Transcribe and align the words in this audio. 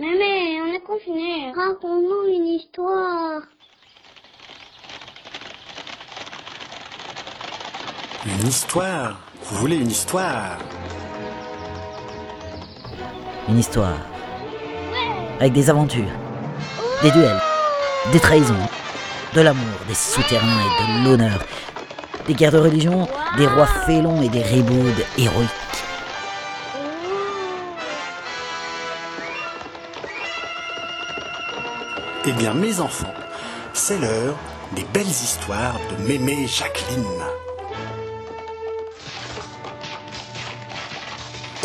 Mais 0.00 0.14
mais, 0.16 0.62
on 0.62 0.72
est 0.72 0.80
confinés. 0.80 1.52
Raconte-nous 1.52 2.32
une 2.32 2.46
histoire. 2.46 3.42
Une 8.24 8.46
histoire 8.46 9.18
Vous 9.42 9.56
voulez 9.56 9.74
une 9.74 9.90
histoire? 9.90 10.58
Une 13.48 13.58
histoire. 13.58 13.98
Avec 15.40 15.52
des 15.52 15.68
aventures, 15.68 16.12
des 17.02 17.10
duels, 17.10 17.40
des 18.12 18.20
trahisons, 18.20 18.54
de 19.34 19.40
l'amour, 19.40 19.78
des 19.88 19.94
souterrains 19.94 20.46
et 20.46 21.02
de 21.02 21.08
l'honneur, 21.08 21.44
des 22.28 22.34
guerres 22.34 22.52
de 22.52 22.58
religion, 22.58 23.08
des 23.36 23.48
rois 23.48 23.66
félons 23.66 24.22
et 24.22 24.28
des 24.28 24.42
ribaudes 24.42 25.04
héroïques. 25.16 25.87
Eh 32.30 32.32
bien, 32.32 32.52
mes 32.52 32.78
enfants, 32.80 33.14
c'est 33.72 33.98
l'heure 33.98 34.36
des 34.72 34.84
belles 34.92 35.06
histoires 35.06 35.80
de 35.90 36.06
Mémé 36.06 36.46
Jacqueline. 36.46 37.22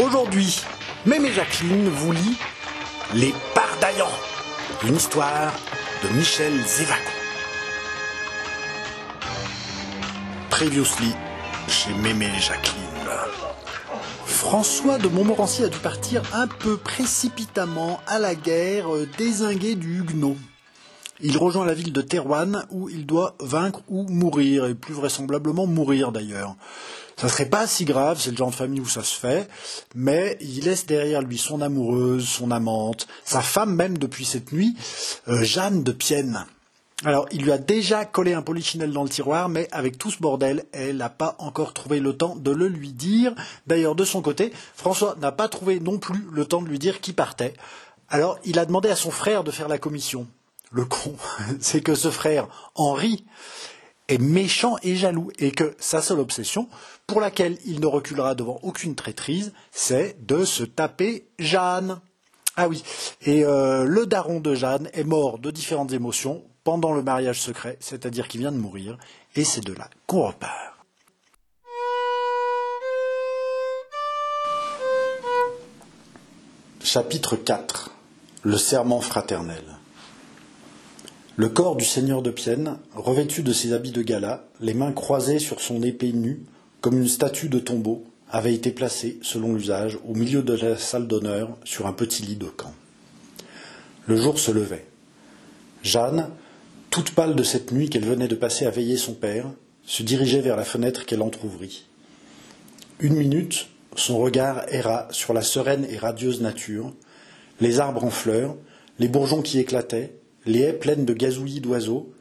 Aujourd'hui, 0.02 0.64
Mémé 1.06 1.34
Jacqueline 1.34 1.90
vous 1.90 2.14
lit 2.14 2.38
Les 3.14 3.34
Pardaillants, 3.54 4.18
une 4.88 4.96
histoire 4.96 5.52
de 6.02 6.08
Michel 6.16 6.54
Zévaco. 6.66 7.12
Previously, 10.50 11.14
chez 11.68 11.94
Mémé 11.96 12.30
Jacqueline. 12.40 12.84
François 14.26 14.98
de 14.98 15.10
Montmorency 15.10 15.66
a 15.66 15.68
dû 15.68 15.80
partir 15.80 16.22
un 16.34 16.48
peu 16.48 16.78
précipitamment 16.78 18.00
à 18.08 18.18
la 18.18 18.34
guerre 18.34 18.96
euh, 18.96 19.10
désingué 19.18 19.76
du 19.76 20.00
Huguenot. 20.00 20.38
Il 21.26 21.38
rejoint 21.38 21.66
la 21.66 21.74
ville 21.74 21.94
de 21.94 22.02
Terouanne 22.02 22.66
où 22.70 22.90
il 22.90 23.06
doit 23.06 23.36
vaincre 23.40 23.80
ou 23.88 24.04
mourir, 24.04 24.66
et 24.66 24.76
plus 24.76 24.94
vraisemblablement 24.94 25.66
mourir 25.66 26.12
d'ailleurs. 26.12 26.58
Ça 27.16 27.30
serait 27.30 27.48
pas 27.48 27.66
si 27.66 27.86
grave, 27.86 28.20
c'est 28.20 28.32
le 28.32 28.36
genre 28.36 28.50
de 28.50 28.56
famille 28.56 28.82
où 28.82 28.90
ça 28.90 29.04
se 29.04 29.18
fait, 29.18 29.48
mais 29.96 30.38
il 30.42 30.66
laisse 30.66 30.86
derrière 30.86 31.22
lui 31.22 31.38
son 31.38 31.62
amoureuse, 31.62 32.28
son 32.28 32.52
amante, 32.52 33.08
sa 33.24 33.42
femme 33.42 33.74
même 33.74 33.98
depuis 33.98 34.26
cette 34.26 34.52
nuit, 34.52 34.76
euh, 35.30 35.44
Jeanne 35.44 35.82
de 35.84 35.94
Pienne. 35.94 36.46
Alors, 37.06 37.26
il 37.32 37.44
lui 37.44 37.54
a 37.54 37.58
déjà 37.58 38.04
collé 38.04 38.34
un 38.34 38.42
polichinelle 38.42 38.92
dans 38.92 39.04
le 39.04 39.10
tiroir, 39.10 39.48
mais 39.48 39.70
avec 39.72 39.98
tout 39.98 40.12
ce 40.12 40.20
bordel, 40.20 40.66
elle 40.74 40.98
n'a 40.98 41.10
pas 41.10 41.38
encore 41.40 41.74
trouvé 41.74 42.02
le 42.02 42.18
temps 42.18 42.36
de 42.36 42.52
le 42.52 42.68
lui 42.68 42.92
dire. 42.92 43.34
D'ailleurs, 43.66 43.96
de 43.96 44.04
son 44.04 44.22
côté, 44.22 44.52
François 44.76 45.16
n'a 45.22 45.32
pas 45.32 45.48
trouvé 45.48 45.80
non 45.80 46.00
plus 46.00 46.28
le 46.34 46.44
temps 46.44 46.62
de 46.62 46.68
lui 46.68 46.80
dire 46.80 47.00
qui 47.00 47.14
partait. 47.14 47.54
Alors, 48.10 48.40
il 48.44 48.60
a 48.60 48.66
demandé 48.66 48.90
à 48.90 48.98
son 48.98 49.12
frère 49.12 49.46
de 49.46 49.52
faire 49.52 49.70
la 49.70 49.78
commission. 49.78 50.28
Le 50.74 50.86
con, 50.86 51.16
c'est 51.62 51.82
que 51.82 51.94
ce 51.94 52.10
frère, 52.10 52.48
Henri, 52.74 53.26
est 54.08 54.18
méchant 54.18 54.76
et 54.82 54.96
jaloux, 54.96 55.32
et 55.38 55.52
que 55.52 55.76
sa 55.80 56.02
seule 56.02 56.20
obsession, 56.20 56.68
pour 57.06 57.22
laquelle 57.22 57.58
il 57.66 57.80
ne 57.80 57.86
reculera 57.86 58.34
devant 58.34 58.60
aucune 58.64 58.96
traîtrise, 58.96 59.54
c'est 59.72 60.18
de 60.26 60.44
se 60.44 60.64
taper 60.64 61.28
Jeanne. 61.38 62.02
Ah 62.58 62.68
oui, 62.68 62.84
et 63.22 63.46
euh, 63.46 63.86
le 63.86 64.08
daron 64.08 64.40
de 64.40 64.56
Jeanne 64.56 64.90
est 64.94 65.04
mort 65.04 65.38
de 65.38 65.52
différentes 65.52 65.94
émotions 65.94 66.44
pendant 66.64 66.94
le 66.94 67.04
mariage 67.04 67.40
secret, 67.40 67.78
c'est-à-dire 67.80 68.28
qu'il 68.28 68.42
vient 68.42 68.52
de 68.52 68.58
mourir, 68.58 68.98
et 69.36 69.44
c'est 69.44 69.64
de 69.64 69.74
là 69.74 69.90
qu'on 70.08 70.28
repart. 70.28 70.54
Chapitre 76.82 77.36
4 77.36 77.92
Le 78.42 78.58
serment 78.58 79.02
fraternel 79.02 79.64
Le 81.36 81.50
corps 81.50 81.76
du 81.76 81.84
seigneur 81.84 82.22
de 82.22 82.30
Pienne, 82.30 82.78
revêtu 82.94 83.42
de 83.42 83.54
ses 83.54 83.74
habits 83.74 83.92
de 83.92 84.04
gala, 84.04 84.46
les 84.62 84.76
mains 84.76 84.92
croisées 84.92 85.40
sur 85.40 85.62
son 85.62 85.82
épée 85.82 86.14
nue, 86.14 86.44
comme 86.80 87.00
une 87.00 87.08
statue 87.08 87.50
de 87.50 87.58
tombeau, 87.58 88.04
avait 88.30 88.54
été 88.54 88.70
placé, 88.70 89.18
selon 89.24 89.56
l'usage, 89.56 89.98
au 90.08 90.14
milieu 90.14 90.44
de 90.44 90.54
la 90.54 90.78
salle 90.78 91.08
d'honneur, 91.08 91.58
sur 91.64 91.88
un 91.88 91.94
petit 91.94 92.22
lit 92.22 92.36
de 92.36 92.46
camp. 92.46 92.74
Le 94.06 94.16
jour 94.16 94.38
se 94.38 94.52
levait. 94.52 94.86
Jeanne, 95.82 96.30
toute 96.92 97.16
pâle 97.16 97.34
de 97.34 97.42
cette 97.42 97.72
nuit 97.72 97.90
qu'elle 97.90 98.06
venait 98.06 98.28
de 98.28 98.36
passer 98.36 98.68
à 98.68 98.70
veiller 98.70 98.98
son 98.98 99.16
père, 99.16 99.48
se 99.88 100.04
dirigeait 100.04 100.42
vers 100.42 100.56
la 100.56 100.66
fenêtre 100.66 101.08
qu'elle 101.08 101.24
entr'ouvrit. 101.24 101.88
Une 103.00 103.16
minute, 103.16 103.70
son 103.96 104.20
regard 104.20 104.66
erra 104.68 105.08
sur 105.10 105.34
la 105.34 105.42
sereine 105.42 105.88
et 105.90 105.98
radieuse 105.98 106.42
nature, 106.42 106.94
les 107.60 107.80
arbres 107.80 108.04
en 108.04 108.12
fleurs, 108.12 108.56
les 109.00 109.08
bourgeons 109.08 109.42
qui 109.42 109.58
éclataient, 109.58 110.14
les 110.46 110.62
haies 110.62 110.74
pleines 110.74 111.06
de 111.06 111.14
gazouillis 111.14 111.62
d'oiseaux, 111.62 112.12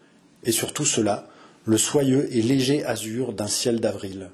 et 0.44 0.53
sur 0.53 0.72
tout 0.72 0.84
cela, 0.84 1.28
le 1.65 1.78
soyeux 1.78 2.28
et 2.34 2.43
léger 2.43 2.84
azur 2.84 3.33
d'un 3.33 3.47
ciel 3.47 3.81
d'avril, 3.81 4.31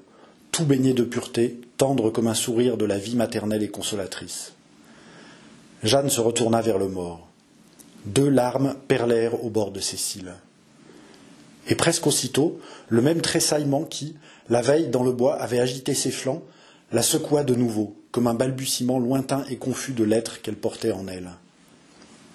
tout 0.51 0.65
baigné 0.65 0.93
de 0.93 1.03
pureté, 1.03 1.59
tendre 1.77 2.09
comme 2.09 2.27
un 2.27 2.33
sourire 2.33 2.77
de 2.77 2.85
la 2.85 2.97
vie 2.97 3.15
maternelle 3.15 3.63
et 3.63 3.69
consolatrice. 3.69 4.53
Jeanne 5.83 6.09
se 6.09 6.21
retourna 6.21 6.61
vers 6.61 6.77
le 6.77 6.89
mort. 6.89 7.27
Deux 8.05 8.29
larmes 8.29 8.75
perlèrent 8.87 9.43
au 9.43 9.49
bord 9.49 9.71
de 9.71 9.79
ses 9.79 9.97
cils. 9.97 10.33
Et 11.67 11.75
presque 11.75 12.07
aussitôt, 12.07 12.59
le 12.87 13.01
même 13.01 13.21
tressaillement 13.21 13.83
qui, 13.83 14.15
la 14.49 14.61
veille, 14.61 14.87
dans 14.87 15.03
le 15.03 15.11
bois, 15.11 15.35
avait 15.35 15.59
agité 15.59 15.93
ses 15.93 16.11
flancs, 16.11 16.43
la 16.91 17.03
secoua 17.03 17.43
de 17.43 17.53
nouveau, 17.53 17.95
comme 18.11 18.27
un 18.27 18.33
balbutiement 18.33 18.99
lointain 18.99 19.45
et 19.49 19.57
confus 19.57 19.91
de 19.91 20.03
l'être 20.03 20.41
qu'elle 20.41 20.55
portait 20.55 20.91
en 20.91 21.07
elle. 21.07 21.29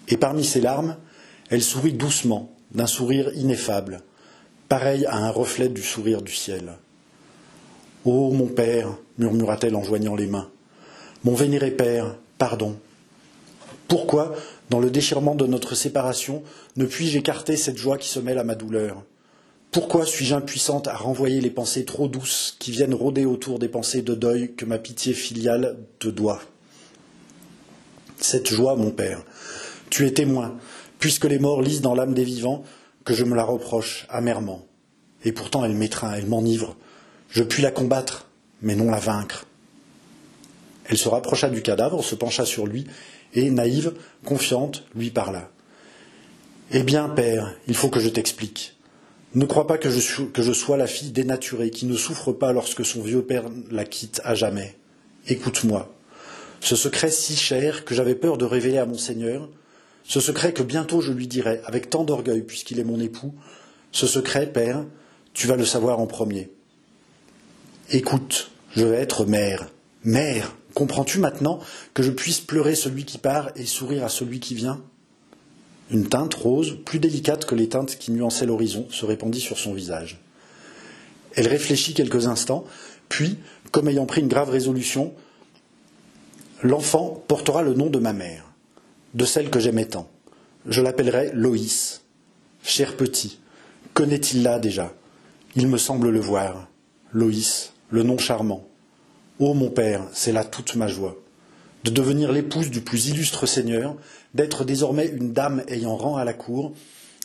Et 0.08 0.16
parmi 0.16 0.44
ces 0.44 0.60
larmes, 0.60 0.96
elle 1.50 1.62
sourit 1.62 1.92
doucement, 1.92 2.50
d'un 2.72 2.86
sourire 2.86 3.30
ineffable, 3.34 4.02
pareil 4.68 5.06
à 5.06 5.16
un 5.16 5.30
reflet 5.30 5.68
du 5.68 5.82
sourire 5.82 6.22
du 6.22 6.32
ciel. 6.32 6.72
Ô 8.04 8.30
mon 8.30 8.48
père, 8.48 8.96
murmura-t-elle 9.18 9.76
en 9.76 9.84
joignant 9.84 10.16
les 10.16 10.26
mains, 10.26 10.50
mon 11.24 11.34
vénéré 11.34 11.70
père, 11.70 12.16
pardon. 12.38 12.76
Pourquoi, 13.88 14.34
dans 14.70 14.80
le 14.80 14.90
déchirement 14.90 15.34
de 15.34 15.46
notre 15.46 15.74
séparation, 15.74 16.42
ne 16.76 16.84
puis-je 16.84 17.18
écarter 17.18 17.56
cette 17.56 17.78
joie 17.78 17.98
qui 17.98 18.08
se 18.08 18.20
mêle 18.20 18.38
à 18.38 18.44
ma 18.44 18.54
douleur? 18.54 19.02
Pourquoi 19.70 20.06
suis-je 20.06 20.34
impuissante 20.34 20.86
à 20.86 20.94
renvoyer 20.94 21.40
les 21.40 21.50
pensées 21.50 21.84
trop 21.84 22.08
douces 22.08 22.56
qui 22.58 22.70
viennent 22.70 22.94
rôder 22.94 23.24
autour 23.24 23.58
des 23.58 23.68
pensées 23.68 24.02
de 24.02 24.14
deuil 24.14 24.54
que 24.54 24.64
ma 24.64 24.78
pitié 24.78 25.12
filiale 25.14 25.76
te 25.98 26.08
doit? 26.08 26.40
Cette 28.18 28.48
joie, 28.48 28.76
mon 28.76 28.90
père, 28.90 29.22
tu 29.90 30.06
es 30.06 30.12
témoin, 30.12 30.56
puisque 31.04 31.26
les 31.26 31.38
morts 31.38 31.60
lisent 31.60 31.82
dans 31.82 31.94
l'âme 31.94 32.14
des 32.14 32.24
vivants, 32.24 32.64
que 33.04 33.12
je 33.12 33.24
me 33.24 33.36
la 33.36 33.44
reproche 33.44 34.06
amèrement. 34.08 34.64
Et 35.26 35.32
pourtant 35.32 35.62
elle 35.62 35.74
m'étreint, 35.74 36.14
elle 36.14 36.24
m'enivre. 36.24 36.76
Je 37.28 37.42
puis 37.42 37.62
la 37.62 37.70
combattre, 37.70 38.30
mais 38.62 38.74
non 38.74 38.90
la 38.90 39.00
vaincre. 39.00 39.46
Elle 40.86 40.96
se 40.96 41.10
rapprocha 41.10 41.50
du 41.50 41.60
cadavre, 41.60 42.02
se 42.02 42.14
pencha 42.14 42.46
sur 42.46 42.66
lui, 42.66 42.86
et, 43.34 43.50
naïve, 43.50 43.92
confiante, 44.24 44.84
lui 44.94 45.10
parla. 45.10 45.50
Eh 46.70 46.82
bien, 46.82 47.10
père, 47.10 47.54
il 47.68 47.74
faut 47.74 47.90
que 47.90 48.00
je 48.00 48.08
t'explique. 48.08 48.74
Ne 49.34 49.44
crois 49.44 49.66
pas 49.66 49.76
que 49.76 49.90
je, 49.90 50.22
que 50.22 50.40
je, 50.40 50.54
sois 50.54 50.78
la 50.78 50.86
fille 50.86 51.10
dénaturée, 51.10 51.68
qui 51.68 51.84
ne 51.84 51.98
souffre 51.98 52.32
pas 52.32 52.54
lorsque 52.54 52.82
son 52.82 53.02
vieux 53.02 53.26
père 53.26 53.44
la 53.70 53.84
quitte 53.84 54.22
à 54.24 54.34
jamais. 54.34 54.74
Écoute-moi. 55.28 55.94
Ce 56.60 56.76
secret 56.76 57.10
si 57.10 57.36
cher 57.36 57.84
que 57.84 57.94
j'avais 57.94 58.14
peur 58.14 58.38
de 58.38 58.46
révéler 58.46 58.78
à 58.78 58.86
mon 58.86 58.96
Seigneur, 58.96 59.50
ce 60.04 60.20
secret 60.20 60.52
que 60.52 60.62
bientôt 60.62 61.00
je 61.00 61.12
lui 61.12 61.26
dirai, 61.26 61.60
avec 61.64 61.90
tant 61.90 62.04
d'orgueil 62.04 62.42
puisqu'il 62.42 62.78
est 62.78 62.84
mon 62.84 63.00
époux, 63.00 63.34
ce 63.92 64.06
secret, 64.06 64.52
père, 64.52 64.84
tu 65.32 65.46
vas 65.46 65.56
le 65.56 65.64
savoir 65.64 65.98
en 66.00 66.06
premier. 66.06 66.50
Écoute, 67.90 68.50
je 68.76 68.84
vais 68.84 68.96
être 68.96 69.24
mère. 69.24 69.68
Mère, 70.04 70.56
comprends-tu 70.74 71.18
maintenant 71.18 71.60
que 71.92 72.02
je 72.02 72.10
puisse 72.10 72.40
pleurer 72.40 72.74
celui 72.74 73.04
qui 73.04 73.18
part 73.18 73.50
et 73.56 73.64
sourire 73.64 74.04
à 74.04 74.08
celui 74.08 74.40
qui 74.40 74.54
vient? 74.54 74.82
Une 75.90 76.08
teinte 76.08 76.34
rose, 76.34 76.78
plus 76.84 76.98
délicate 76.98 77.44
que 77.44 77.54
les 77.54 77.68
teintes 77.68 77.96
qui 77.96 78.10
nuançaient 78.10 78.46
l'horizon, 78.46 78.86
se 78.90 79.04
répandit 79.04 79.40
sur 79.40 79.58
son 79.58 79.74
visage. 79.74 80.20
Elle 81.34 81.48
réfléchit 81.48 81.94
quelques 81.94 82.26
instants, 82.26 82.64
puis, 83.08 83.38
comme 83.70 83.88
ayant 83.88 84.06
pris 84.06 84.20
une 84.20 84.28
grave 84.28 84.50
résolution, 84.50 85.14
L'enfant 86.64 87.22
portera 87.28 87.62
le 87.62 87.74
nom 87.74 87.90
de 87.90 87.98
ma 87.98 88.14
mère, 88.14 88.53
de 89.14 89.24
celle 89.24 89.50
que 89.50 89.60
j'aimais 89.60 89.86
tant. 89.86 90.10
Je 90.66 90.82
l'appellerai 90.82 91.30
Loïs. 91.32 92.02
Cher 92.62 92.96
petit, 92.96 93.38
connaît-il 93.92 94.42
là 94.42 94.58
déjà? 94.58 94.92
Il 95.56 95.68
me 95.68 95.78
semble 95.78 96.10
le 96.10 96.20
voir. 96.20 96.68
Loïs, 97.12 97.72
le 97.90 98.02
nom 98.02 98.18
charmant. 98.18 98.66
Ô 99.38 99.54
mon 99.54 99.70
père, 99.70 100.02
c'est 100.12 100.32
là 100.32 100.44
toute 100.44 100.74
ma 100.74 100.88
joie. 100.88 101.16
De 101.84 101.90
devenir 101.90 102.32
l'épouse 102.32 102.70
du 102.70 102.80
plus 102.80 103.08
illustre 103.08 103.46
seigneur, 103.46 103.96
d'être 104.32 104.64
désormais 104.64 105.06
une 105.06 105.32
dame 105.32 105.62
ayant 105.68 105.96
rang 105.96 106.16
à 106.16 106.24
la 106.24 106.32
cour. 106.32 106.72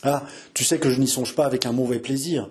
Ah, 0.02 0.24
tu 0.54 0.64
sais 0.64 0.78
que 0.78 0.90
je 0.90 1.00
n'y 1.00 1.08
songe 1.08 1.34
pas 1.34 1.46
avec 1.46 1.66
un 1.66 1.72
mauvais 1.72 1.98
plaisir, 1.98 2.50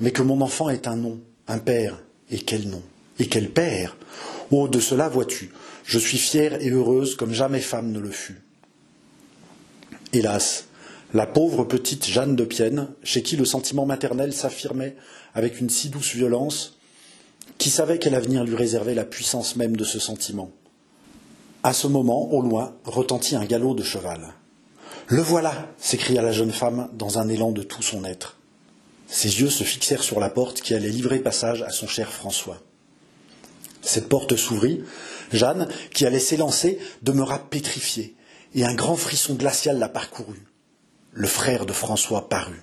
mais 0.00 0.10
que 0.10 0.22
mon 0.22 0.40
enfant 0.40 0.68
est 0.68 0.88
un 0.88 0.96
nom, 0.96 1.20
un 1.48 1.58
père. 1.58 2.02
Et 2.30 2.38
quel 2.38 2.68
nom? 2.68 2.82
Et 3.18 3.28
quel 3.28 3.50
père? 3.50 3.96
Oh, 4.50 4.68
de 4.68 4.80
cela 4.80 5.08
vois-tu, 5.08 5.52
je 5.84 5.98
suis 5.98 6.18
fière 6.18 6.60
et 6.60 6.70
heureuse 6.70 7.16
comme 7.16 7.32
jamais 7.32 7.60
femme 7.60 7.92
ne 7.92 8.00
le 8.00 8.10
fut. 8.10 8.43
Hélas, 10.14 10.66
la 11.12 11.26
pauvre 11.26 11.64
petite 11.64 12.06
Jeanne 12.06 12.36
de 12.36 12.44
Pienne, 12.44 12.86
chez 13.02 13.22
qui 13.22 13.36
le 13.36 13.44
sentiment 13.44 13.84
maternel 13.84 14.32
s'affirmait 14.32 14.94
avec 15.34 15.60
une 15.60 15.68
si 15.68 15.88
douce 15.88 16.14
violence, 16.14 16.78
qui 17.58 17.68
savait 17.68 17.98
quel 17.98 18.14
avenir 18.14 18.44
lui 18.44 18.54
réservait 18.54 18.94
la 18.94 19.04
puissance 19.04 19.56
même 19.56 19.76
de 19.76 19.82
ce 19.82 19.98
sentiment. 19.98 20.52
À 21.64 21.72
ce 21.72 21.88
moment, 21.88 22.32
au 22.32 22.42
loin, 22.42 22.76
retentit 22.84 23.34
un 23.34 23.44
galop 23.44 23.74
de 23.74 23.82
cheval. 23.82 24.34
Le 25.08 25.20
voilà 25.20 25.68
s'écria 25.78 26.22
la 26.22 26.30
jeune 26.30 26.52
femme 26.52 26.88
dans 26.92 27.18
un 27.18 27.28
élan 27.28 27.50
de 27.50 27.64
tout 27.64 27.82
son 27.82 28.04
être. 28.04 28.38
Ses 29.08 29.40
yeux 29.40 29.50
se 29.50 29.64
fixèrent 29.64 30.04
sur 30.04 30.20
la 30.20 30.30
porte 30.30 30.60
qui 30.60 30.74
allait 30.74 30.90
livrer 30.90 31.18
passage 31.18 31.62
à 31.62 31.70
son 31.70 31.88
cher 31.88 32.12
François. 32.12 32.62
Cette 33.82 34.08
porte 34.08 34.36
s'ouvrit. 34.36 34.84
Jeanne, 35.32 35.68
qui 35.92 36.06
allait 36.06 36.20
s'élancer, 36.20 36.78
demeura 37.02 37.40
pétrifiée, 37.50 38.14
et 38.54 38.64
un 38.64 38.74
grand 38.74 38.96
frisson 38.96 39.34
glacial 39.34 39.78
la 39.78 39.88
parcourut. 39.88 40.46
Le 41.12 41.26
frère 41.26 41.66
de 41.66 41.72
François 41.72 42.28
parut. 42.28 42.62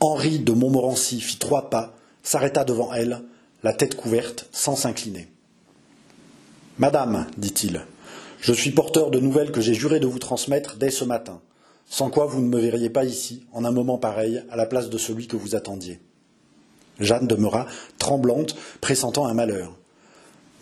Henri 0.00 0.38
de 0.38 0.52
Montmorency 0.52 1.20
fit 1.20 1.38
trois 1.38 1.70
pas, 1.70 1.94
s'arrêta 2.22 2.64
devant 2.64 2.92
elle, 2.92 3.22
la 3.62 3.72
tête 3.72 3.96
couverte, 3.96 4.48
sans 4.52 4.76
s'incliner. 4.76 5.28
Madame, 6.78 7.26
dit-il, 7.36 7.84
je 8.40 8.52
suis 8.52 8.70
porteur 8.70 9.10
de 9.10 9.18
nouvelles 9.18 9.50
que 9.50 9.60
j'ai 9.60 9.74
juré 9.74 9.98
de 9.98 10.06
vous 10.06 10.20
transmettre 10.20 10.76
dès 10.76 10.90
ce 10.90 11.04
matin, 11.04 11.40
sans 11.88 12.10
quoi 12.10 12.26
vous 12.26 12.40
ne 12.40 12.48
me 12.48 12.60
verriez 12.60 12.90
pas 12.90 13.04
ici, 13.04 13.46
en 13.52 13.64
un 13.64 13.72
moment 13.72 13.98
pareil, 13.98 14.44
à 14.50 14.56
la 14.56 14.66
place 14.66 14.90
de 14.90 14.98
celui 14.98 15.26
que 15.26 15.36
vous 15.36 15.56
attendiez. 15.56 16.00
Jeanne 17.00 17.26
demeura 17.26 17.66
tremblante, 17.98 18.54
pressentant 18.80 19.26
un 19.26 19.34
malheur. 19.34 19.76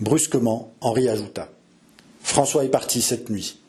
Brusquement, 0.01 0.73
Henri 0.81 1.09
ajouta 1.09 1.49
François 2.23 2.65
est 2.65 2.71
parti 2.71 3.03
cette 3.03 3.31
nuit. 3.31 3.61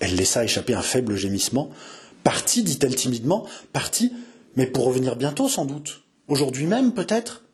Elle 0.00 0.16
laissa 0.16 0.44
échapper 0.44 0.74
un 0.74 0.82
faible 0.82 1.16
gémissement. 1.16 1.70
Parti, 2.24 2.62
dit-elle 2.62 2.94
timidement, 2.94 3.46
parti, 3.72 4.12
mais 4.56 4.66
pour 4.66 4.84
revenir 4.84 5.16
bientôt 5.16 5.48
sans 5.48 5.64
doute. 5.64 6.02
Aujourd'hui 6.28 6.66
même, 6.66 6.92
peut-être? 6.92 7.44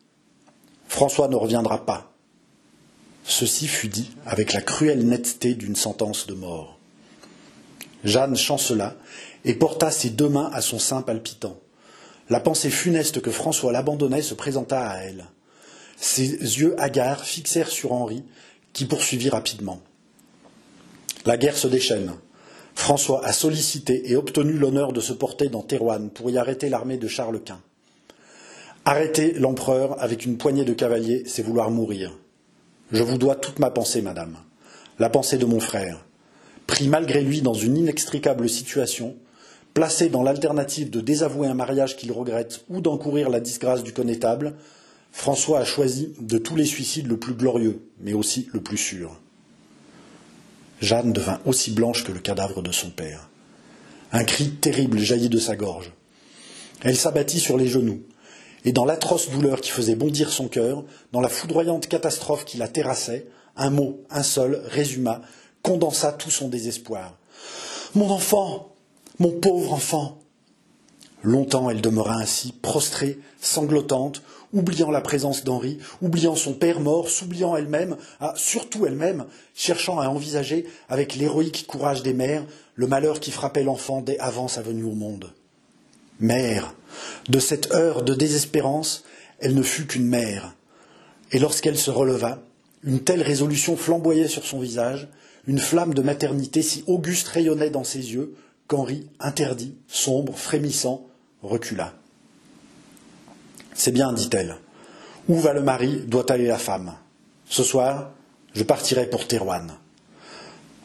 François 0.89 1.29
ne 1.29 1.37
reviendra 1.37 1.85
pas. 1.85 2.13
Ceci 3.25 3.69
fut 3.69 3.89
dit 3.89 4.11
avec 4.27 4.53
la 4.53 4.61
cruelle 4.61 5.07
netteté 5.07 5.55
d'une 5.55 5.77
sentence 5.77 6.27
de 6.27 6.35
mort. 6.35 6.79
Jeanne 8.05 8.37
chancela 8.37 8.97
et 9.45 9.55
porta 9.55 9.91
ses 9.91 10.11
deux 10.11 10.29
mains 10.29 10.51
à 10.53 10.61
son 10.61 10.79
sein 10.79 11.03
palpitant. 11.03 11.59
La 12.31 12.41
pensée 12.41 12.71
funeste 12.71 13.21
que 13.21 13.31
François 13.31 13.73
l'abandonnait 13.73 14.23
se 14.23 14.35
présenta 14.35 14.89
à 14.89 14.99
elle. 14.99 15.27
Ses 15.97 16.31
yeux 16.31 16.75
hagards 16.81 17.25
fixèrent 17.25 17.69
sur 17.71 17.93
Henri, 17.93 18.25
qui 18.73 18.87
poursuivit 18.87 19.29
rapidement. 19.29 19.81
La 21.27 21.37
guerre 21.37 21.57
se 21.57 21.69
déchaîne. 21.69 22.13
François 22.75 23.25
a 23.25 23.33
sollicité 23.33 24.11
et 24.11 24.17
obtenu 24.17 24.55
l'honneur 24.55 24.93
de 24.93 25.01
se 25.01 25.13
porter 25.13 25.49
dans 25.49 25.63
Thérouanne 25.63 26.11
pour 26.11 26.31
y 26.31 26.39
arrêter 26.39 26.69
l'armée 26.69 26.97
de 26.97 27.09
Charles 27.09 27.41
Quint. 27.41 27.61
Arrêter 28.85 29.35
l'empereur 29.35 30.03
avec 30.03 30.27
une 30.27 30.37
poignée 30.37 30.65
de 30.65 30.73
cavaliers, 30.73 31.23
c'est 31.27 31.43
vouloir 31.43 31.71
mourir. 31.71 32.19
Je 32.91 33.03
vous 33.03 33.19
dois 33.19 33.37
toute 33.37 33.61
ma 33.61 33.71
pensée, 33.71 34.03
madame, 34.03 34.37
la 34.99 35.09
pensée 35.09 35.39
de 35.39 35.47
mon 35.47 35.61
frère, 35.61 36.05
pris 36.67 36.89
malgré 36.89 37.23
lui 37.23 37.43
dans 37.43 37.55
une 37.55 37.77
inextricable 37.77 38.49
situation, 38.49 39.15
placé 39.73 40.09
dans 40.09 40.23
l'alternative 40.23 40.91
de 40.91 41.01
désavouer 41.01 41.47
un 41.47 41.55
mariage 41.55 41.97
qu'il 41.97 42.13
regrette 42.13 42.65
ou 42.69 42.81
d'encourir 42.81 43.31
la 43.31 43.41
disgrâce 43.41 43.85
du 43.85 43.93
connétable, 43.93 44.55
François 45.13 45.61
a 45.61 45.65
choisi 45.65 46.15
de 46.21 46.39
tous 46.39 46.57
les 46.57 46.65
suicides 46.65 47.07
le 47.07 47.19
plus 47.19 47.35
glorieux, 47.35 47.83
mais 48.01 48.15
aussi 48.15 48.49
le 48.53 48.61
plus 48.61 48.79
sûr. 48.79 49.22
Jeanne 50.83 51.13
devint 51.13 51.41
aussi 51.47 51.71
blanche 51.71 52.03
que 52.03 52.11
le 52.11 52.19
cadavre 52.19 52.61
de 52.61 52.73
son 52.73 52.91
père. 52.91 53.31
Un 54.11 54.25
cri 54.25 54.51
terrible 54.51 54.99
jaillit 54.99 55.29
de 55.29 55.39
sa 55.39 55.55
gorge. 55.55 55.93
Elle 56.83 56.97
s'abattit 56.97 57.39
sur 57.39 57.57
les 57.57 57.69
genoux, 57.69 58.03
et 58.65 58.73
dans 58.73 58.85
l'atroce 58.85 59.31
douleur 59.31 59.61
qui 59.61 59.71
faisait 59.71 59.95
bondir 59.95 60.31
son 60.31 60.49
cœur, 60.49 60.85
dans 61.13 61.21
la 61.21 61.29
foudroyante 61.29 61.87
catastrophe 61.87 62.45
qui 62.45 62.59
la 62.59 62.67
terrassait, 62.67 63.29
un 63.57 63.71
mot, 63.71 64.03
un 64.11 64.25
seul, 64.25 64.61
résuma, 64.67 65.23
condensa 65.63 66.13
tout 66.13 66.31
son 66.31 66.49
désespoir. 66.49 67.17
Mon 67.95 68.11
enfant, 68.11 68.75
mon 69.21 69.31
pauvre 69.31 69.73
enfant. 69.73 70.19
Longtemps 71.23 71.71
elle 71.71 71.81
demeura 71.81 72.17
ainsi, 72.17 72.53
prostrée, 72.53 73.19
sanglotante, 73.41 74.23
oubliant 74.53 74.91
la 74.91 75.01
présence 75.01 75.45
d'Henri, 75.45 75.79
oubliant 76.01 76.35
son 76.35 76.53
père 76.53 76.81
mort, 76.81 77.09
s'oubliant 77.09 77.57
elle-même, 77.57 77.97
ah, 78.21 78.35
surtout 78.37 78.87
elle-même, 78.87 79.25
cherchant 79.55 79.99
à 79.99 80.09
envisager 80.09 80.67
avec 80.89 81.15
l'héroïque 81.15 81.67
courage 81.67 82.03
des 82.03 82.13
mères 82.13 82.45
le 82.75 82.87
malheur 82.87 83.21
qui 83.21 83.31
frappait 83.31 83.63
l'enfant 83.63 84.01
dès 84.01 84.19
avant 84.19 84.49
sa 84.49 84.63
venue 84.63 84.85
au 84.85 84.95
monde. 84.95 85.33
Mère, 86.21 86.75
de 87.29 87.39
cette 87.39 87.73
heure 87.73 88.03
de 88.03 88.15
désespérance, 88.15 89.05
elle 89.39 89.55
ne 89.55 89.63
fut 89.63 89.87
qu'une 89.87 90.07
mère. 90.07 90.55
Et 91.33 91.39
lorsqu'elle 91.39 91.79
se 91.79 91.91
releva, 91.91 92.43
une 92.85 93.01
telle 93.01 93.23
résolution 93.23 93.77
flamboyait 93.77 94.29
sur 94.29 94.45
son 94.45 94.61
visage, 94.61 95.09
une 95.47 95.59
flamme 95.59 95.95
de 95.95 96.03
maternité 96.03 96.63
si 96.63 96.85
auguste 96.87 97.29
rayonnait 97.29 97.71
dans 97.71 97.85
ses 97.85 98.13
yeux, 98.13 98.35
qu'Henri, 98.69 99.09
interdit, 99.19 99.75
sombre, 99.89 100.37
frémissant, 100.37 101.07
recula. 101.43 101.95
C'est 103.75 103.93
bien, 103.93 104.13
dit-elle. 104.13 104.57
Où 105.29 105.37
va 105.37 105.53
le 105.53 105.63
mari, 105.63 106.03
doit 106.07 106.31
aller 106.31 106.47
la 106.47 106.59
femme. 106.59 106.95
Ce 107.47 107.63
soir, 107.63 108.11
je 108.55 108.63
partirai 108.63 109.07
pour 109.07 109.27
Thérouanne. 109.27 109.75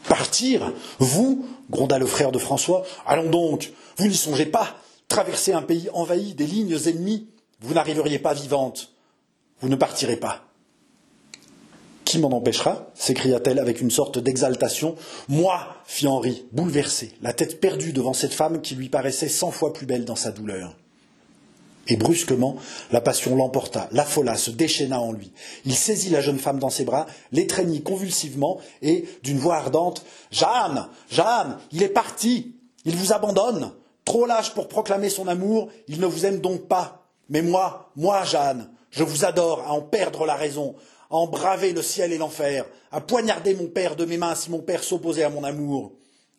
Partir 0.07 0.71
Vous 0.99 1.45
gronda 1.69 1.99
le 1.99 2.05
frère 2.05 2.31
de 2.31 2.39
François. 2.39 2.83
Allons 3.05 3.29
donc, 3.29 3.73
vous 3.97 4.07
n'y 4.07 4.15
songez 4.15 4.45
pas. 4.45 4.77
Traverser 5.07 5.53
un 5.53 5.61
pays 5.61 5.89
envahi 5.93 6.33
des 6.33 6.45
lignes 6.45 6.77
ennemies, 6.85 7.29
vous 7.61 7.73
n'arriveriez 7.73 8.19
pas 8.19 8.33
vivante. 8.33 8.93
Vous 9.61 9.69
ne 9.69 9.75
partirez 9.75 10.17
pas. 10.17 10.46
Qui 12.07 12.19
m'en 12.19 12.29
empêchera? 12.29 12.87
s'écria-t-elle 12.93 13.59
avec 13.59 13.81
une 13.81 13.91
sorte 13.91 14.17
d'exaltation. 14.17 14.95
Moi 15.27 15.59
fit 15.85 16.07
Henri, 16.07 16.45
bouleversé, 16.53 17.11
la 17.21 17.33
tête 17.33 17.59
perdue 17.59 17.91
devant 17.91 18.13
cette 18.13 18.33
femme 18.33 18.61
qui 18.61 18.75
lui 18.75 18.87
paraissait 18.87 19.27
cent 19.27 19.51
fois 19.51 19.73
plus 19.73 19.85
belle 19.85 20.05
dans 20.05 20.15
sa 20.15 20.31
douleur. 20.31 20.77
Et 21.89 21.97
brusquement, 21.97 22.55
la 22.93 23.01
passion 23.01 23.35
l'emporta, 23.35 23.89
l'affola, 23.91 24.37
se 24.37 24.51
déchaîna 24.51 25.01
en 25.01 25.11
lui. 25.11 25.33
Il 25.65 25.75
saisit 25.75 26.09
la 26.09 26.21
jeune 26.21 26.39
femme 26.39 26.59
dans 26.59 26.69
ses 26.69 26.85
bras, 26.85 27.07
l'étreignit 27.33 27.83
convulsivement 27.83 28.61
et, 28.81 29.03
d'une 29.23 29.37
voix 29.37 29.57
ardente, 29.57 30.05
Jeanne, 30.31 30.87
Jeanne, 31.11 31.57
il 31.73 31.83
est 31.83 31.89
parti, 31.89 32.55
il 32.85 32.95
vous 32.95 33.11
abandonne. 33.11 33.73
Trop 34.05 34.25
lâche 34.25 34.53
pour 34.53 34.69
proclamer 34.69 35.09
son 35.09 35.27
amour, 35.27 35.67
il 35.89 35.99
ne 35.99 36.05
vous 36.05 36.25
aime 36.25 36.39
donc 36.39 36.69
pas. 36.69 37.05
Mais 37.27 37.41
moi, 37.41 37.91
moi, 37.97 38.23
Jeanne, 38.23 38.69
je 38.91 39.03
vous 39.03 39.25
adore 39.25 39.59
à 39.67 39.73
en 39.73 39.81
perdre 39.81 40.25
la 40.25 40.35
raison, 40.35 40.73
à 41.09 41.15
en 41.15 41.27
braver 41.27 41.73
le 41.73 41.81
ciel 41.81 42.11
et 42.11 42.17
l'enfer, 42.17 42.65
à 42.91 43.01
poignarder 43.01 43.53
mon 43.55 43.67
père 43.67 43.95
de 43.95 44.05
mes 44.05 44.17
mains 44.17 44.35
si 44.35 44.51
mon 44.51 44.59
père 44.59 44.83
s'opposait 44.83 45.23
à 45.23 45.29
mon 45.29 45.43
amour. 45.43 45.93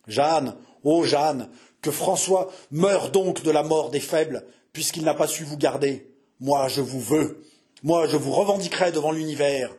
Jeanne, 0.07 0.55
ô 0.85 1.05
Jeanne, 1.05 1.49
que 1.81 1.91
François 1.91 2.51
meure 2.71 3.11
donc 3.11 3.43
de 3.43 3.51
la 3.51 3.63
mort 3.63 3.91
des 3.91 4.01
faibles, 4.01 4.45
puisqu'il 4.73 5.05
n'a 5.05 5.15
pas 5.15 5.29
su 5.29 5.45
vous 5.45 5.57
garder. 5.57 6.11
Moi, 6.41 6.69
je 6.69 6.81
vous 6.81 7.01
veux. 7.01 7.45
Moi, 7.83 8.07
je 8.07 8.17
vous 8.17 8.33
revendiquerai 8.33 8.93
devant 8.93 9.13
l'univers. 9.13 9.75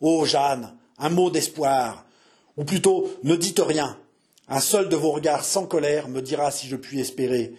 Ô 0.00 0.24
Jeanne, 0.24 0.74
un 0.98 1.10
mot 1.10 1.30
d'espoir. 1.30 2.04
Ou 2.56 2.64
plutôt, 2.64 3.10
ne 3.22 3.36
dites 3.36 3.60
rien. 3.60 3.98
Un 4.48 4.60
seul 4.60 4.88
de 4.88 4.96
vos 4.96 5.12
regards 5.12 5.44
sans 5.44 5.66
colère 5.66 6.08
me 6.08 6.20
dira 6.20 6.50
si 6.50 6.66
je 6.66 6.76
puis 6.76 7.00
espérer. 7.00 7.54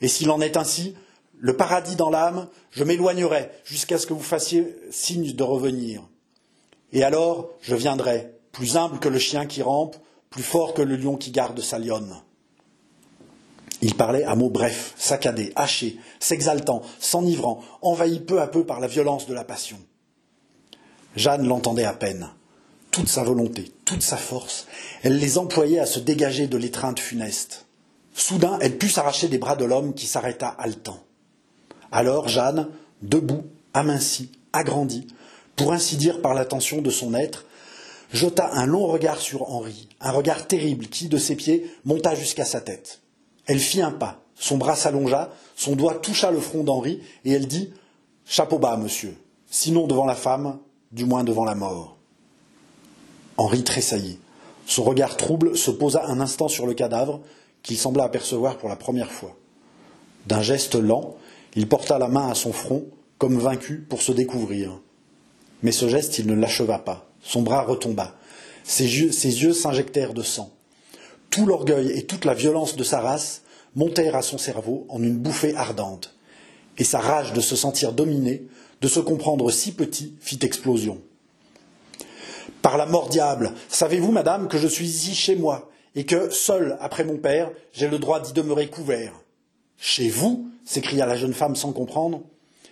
Et 0.00 0.08
s'il 0.08 0.30
en 0.30 0.40
est 0.40 0.56
ainsi, 0.56 0.94
le 1.38 1.56
paradis 1.56 1.96
dans 1.96 2.10
l'âme, 2.10 2.48
je 2.70 2.84
m'éloignerai 2.84 3.50
jusqu'à 3.64 3.98
ce 3.98 4.06
que 4.06 4.12
vous 4.12 4.22
fassiez 4.22 4.76
signe 4.90 5.32
de 5.32 5.42
revenir. 5.42 6.02
Et 6.94 7.02
alors, 7.02 7.50
je 7.60 7.74
viendrai, 7.74 8.32
plus 8.52 8.76
humble 8.76 9.00
que 9.00 9.08
le 9.08 9.18
chien 9.18 9.46
qui 9.46 9.62
rampe, 9.62 9.96
plus 10.30 10.44
fort 10.44 10.74
que 10.74 10.82
le 10.82 10.96
lion 10.96 11.16
qui 11.16 11.32
garde 11.32 11.60
sa 11.60 11.78
lionne. 11.78 12.16
Il 13.82 13.96
parlait 13.96 14.22
à 14.22 14.36
mots 14.36 14.48
brefs, 14.48 14.94
saccadés, 14.96 15.52
hachés, 15.56 15.98
s'exaltant, 16.20 16.82
s'enivrant, 17.00 17.60
envahi 17.82 18.20
peu 18.20 18.40
à 18.40 18.46
peu 18.46 18.64
par 18.64 18.80
la 18.80 18.86
violence 18.86 19.26
de 19.26 19.34
la 19.34 19.44
passion. 19.44 19.76
Jeanne 21.16 21.46
l'entendait 21.46 21.84
à 21.84 21.92
peine. 21.92 22.30
Toute 22.92 23.08
sa 23.08 23.24
volonté, 23.24 23.72
toute 23.84 24.02
sa 24.02 24.16
force, 24.16 24.66
elle 25.02 25.18
les 25.18 25.36
employait 25.36 25.80
à 25.80 25.86
se 25.86 25.98
dégager 25.98 26.46
de 26.46 26.56
l'étreinte 26.56 27.00
funeste. 27.00 27.66
Soudain, 28.14 28.56
elle 28.60 28.78
put 28.78 28.88
s'arracher 28.88 29.26
des 29.26 29.38
bras 29.38 29.56
de 29.56 29.64
l'homme 29.64 29.94
qui 29.94 30.06
s'arrêta 30.06 30.48
haletant. 30.48 31.02
Alors 31.90 32.28
Jeanne, 32.28 32.68
debout, 33.02 33.42
amincie, 33.74 34.30
agrandie, 34.52 35.08
pour 35.56 35.72
ainsi 35.72 35.96
dire 35.96 36.20
par 36.20 36.34
l'attention 36.34 36.82
de 36.82 36.90
son 36.90 37.14
être, 37.14 37.46
jeta 38.12 38.50
un 38.52 38.66
long 38.66 38.86
regard 38.86 39.20
sur 39.20 39.50
Henri, 39.50 39.88
un 40.00 40.10
regard 40.10 40.46
terrible 40.46 40.86
qui, 40.86 41.08
de 41.08 41.18
ses 41.18 41.36
pieds, 41.36 41.70
monta 41.84 42.14
jusqu'à 42.14 42.44
sa 42.44 42.60
tête. 42.60 43.00
Elle 43.46 43.58
fit 43.58 43.82
un 43.82 43.90
pas, 43.90 44.22
son 44.34 44.56
bras 44.56 44.76
s'allongea, 44.76 45.30
son 45.56 45.76
doigt 45.76 45.94
toucha 45.94 46.30
le 46.30 46.40
front 46.40 46.64
d'Henri, 46.64 47.00
et 47.24 47.32
elle 47.32 47.46
dit 47.46 47.72
Chapeau 48.24 48.58
bas, 48.58 48.76
monsieur, 48.76 49.16
sinon 49.50 49.86
devant 49.86 50.06
la 50.06 50.14
femme, 50.14 50.58
du 50.92 51.04
moins 51.04 51.24
devant 51.24 51.44
la 51.44 51.54
mort. 51.54 51.96
Henri 53.36 53.64
tressaillit. 53.64 54.18
Son 54.66 54.82
regard 54.82 55.16
trouble 55.16 55.56
se 55.56 55.70
posa 55.70 56.06
un 56.06 56.20
instant 56.20 56.48
sur 56.48 56.66
le 56.66 56.74
cadavre, 56.74 57.20
qu'il 57.62 57.76
sembla 57.76 58.04
apercevoir 58.04 58.58
pour 58.58 58.68
la 58.68 58.76
première 58.76 59.10
fois. 59.10 59.36
D'un 60.26 60.42
geste 60.42 60.74
lent, 60.74 61.16
il 61.54 61.68
porta 61.68 61.98
la 61.98 62.08
main 62.08 62.28
à 62.28 62.34
son 62.34 62.52
front, 62.52 62.86
comme 63.18 63.38
vaincu 63.38 63.84
pour 63.88 64.02
se 64.02 64.12
découvrir. 64.12 64.80
Mais 65.64 65.72
ce 65.72 65.88
geste, 65.88 66.18
il 66.18 66.26
ne 66.26 66.34
l'acheva 66.34 66.78
pas. 66.78 67.08
Son 67.22 67.40
bras 67.40 67.62
retomba. 67.62 68.14
Ses 68.64 68.84
yeux 68.84 69.52
s'injectèrent 69.54 70.12
de 70.12 70.22
sang. 70.22 70.52
Tout 71.30 71.46
l'orgueil 71.46 71.90
et 71.90 72.04
toute 72.04 72.26
la 72.26 72.34
violence 72.34 72.76
de 72.76 72.84
sa 72.84 73.00
race 73.00 73.42
montèrent 73.74 74.14
à 74.14 74.22
son 74.22 74.36
cerveau 74.36 74.86
en 74.90 75.02
une 75.02 75.16
bouffée 75.16 75.56
ardente. 75.56 76.14
Et 76.76 76.84
sa 76.84 77.00
rage 77.00 77.32
de 77.32 77.40
se 77.40 77.56
sentir 77.56 77.92
dominé, 77.92 78.46
de 78.82 78.88
se 78.88 79.00
comprendre 79.00 79.50
si 79.50 79.72
petit, 79.72 80.14
fit 80.20 80.38
explosion. 80.42 81.00
Par 82.60 82.76
la 82.76 82.84
mort 82.84 83.08
diable, 83.08 83.52
savez-vous, 83.70 84.12
madame, 84.12 84.48
que 84.48 84.58
je 84.58 84.68
suis 84.68 84.86
ici 84.86 85.14
chez 85.14 85.34
moi, 85.34 85.70
et 85.94 86.04
que, 86.04 86.28
seul 86.28 86.76
après 86.80 87.04
mon 87.04 87.16
père, 87.16 87.50
j'ai 87.72 87.88
le 87.88 87.98
droit 87.98 88.20
d'y 88.20 88.34
demeurer 88.34 88.68
couvert? 88.68 89.14
Chez 89.78 90.10
vous? 90.10 90.46
s'écria 90.66 91.06
la 91.06 91.16
jeune 91.16 91.34
femme 91.34 91.56
sans 91.56 91.72
comprendre. 91.72 92.22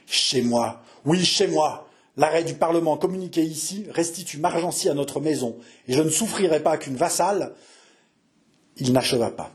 Chez 0.07 0.43
moi, 0.43 0.83
oui, 1.07 1.25
chez 1.25 1.47
moi. 1.47 1.89
L'arrêt 2.17 2.45
du 2.45 2.55
Parlement 2.55 2.97
communiqué 2.97 3.43
ici 3.43 3.87
restitue 3.91 4.39
Margency 4.39 4.89
à 4.89 4.95
notre 4.95 5.21
maison, 5.21 5.57
et 5.89 5.95
je 5.95 6.03
ne 6.03 6.11
souffrirai 6.11 6.61
pas 6.61 6.77
qu'une 6.77 6.97
vassale. 6.97 7.55
Il 8.77 8.93
n'acheva 8.93 9.31
pas. 9.31 9.51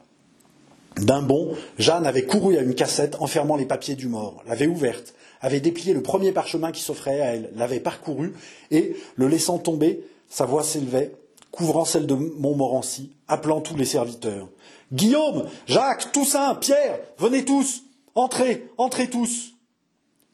D'un 0.98 1.22
bond, 1.22 1.56
Jeanne 1.78 2.08
avait 2.08 2.26
couru 2.26 2.58
à 2.58 2.62
une 2.62 2.74
cassette 2.74 3.18
enfermant 3.20 3.56
les 3.56 3.66
papiers 3.66 3.96
du 3.96 4.08
mort, 4.08 4.44
l'avait 4.48 4.66
ouverte, 4.66 5.14
avait 5.42 5.60
déplié 5.60 5.94
le 5.94 6.02
premier 6.02 6.32
parchemin 6.32 6.72
qui 6.72 6.82
s'offrait 6.82 7.22
à 7.22 7.36
elle, 7.36 7.52
l'avait 7.56 7.80
parcouru, 7.80 8.34
et, 8.72 8.96
le 9.16 9.28
laissant 9.28 9.60
tomber, 9.60 10.04
sa 10.28 10.46
voix 10.46 10.64
s'élevait, 10.64 11.14
couvrant 11.52 11.86
celle 11.86 12.08
de 12.08 12.16
Montmorency, 12.16 13.12
appelant 13.28 13.62
tous 13.62 13.76
les 13.76 13.86
serviteurs. 13.86 14.50
Guillaume, 14.92 15.48
Jacques, 15.68 16.12
Toussaint, 16.12 16.56
Pierre, 16.56 17.00
venez 17.20 17.46
tous, 17.46 17.84
entrez, 18.16 18.68
entrez 18.80 19.08
tous. 19.08 19.54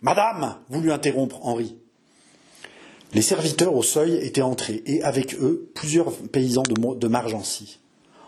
Madame, 0.01 0.57
voulut 0.69 0.93
interrompre 0.93 1.45
Henri. 1.45 1.77
Les 3.13 3.21
serviteurs 3.21 3.75
au 3.75 3.83
seuil 3.83 4.15
étaient 4.25 4.41
entrés, 4.41 4.81
et 4.87 5.03
avec 5.03 5.35
eux 5.35 5.69
plusieurs 5.75 6.11
paysans 6.11 6.63
de, 6.63 7.07
Margency. 7.07 7.79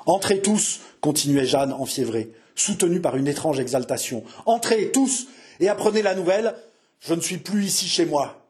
Entrez 0.06 0.42
tous, 0.42 0.82
continuait 1.02 1.48
Jeanne 1.48 1.74
enfiévrée, 1.74 2.32
soutenue 2.54 3.02
par 3.02 3.18
une 3.18 3.28
étrange 3.28 3.60
exaltation. 3.60 4.24
Entrez 4.46 4.92
tous, 4.92 5.28
et 5.60 5.70
apprenez 5.70 6.04
la 6.04 6.14
nouvelle, 6.14 6.56
je 7.00 7.16
ne 7.16 7.22
suis 7.22 7.38
plus 7.38 7.66
ici 7.66 7.88
chez 7.88 8.06
moi. 8.06 8.48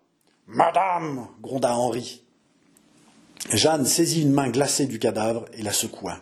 Madame, 0.48 1.28
gronda 1.42 1.74
Henri. 1.74 2.22
Jeanne 3.52 3.86
saisit 3.86 4.24
une 4.24 4.34
main 4.34 4.50
glacée 4.50 4.88
du 4.88 5.00
cadavre 5.00 5.46
et 5.54 5.62
la 5.62 5.72
secoua. 5.72 6.20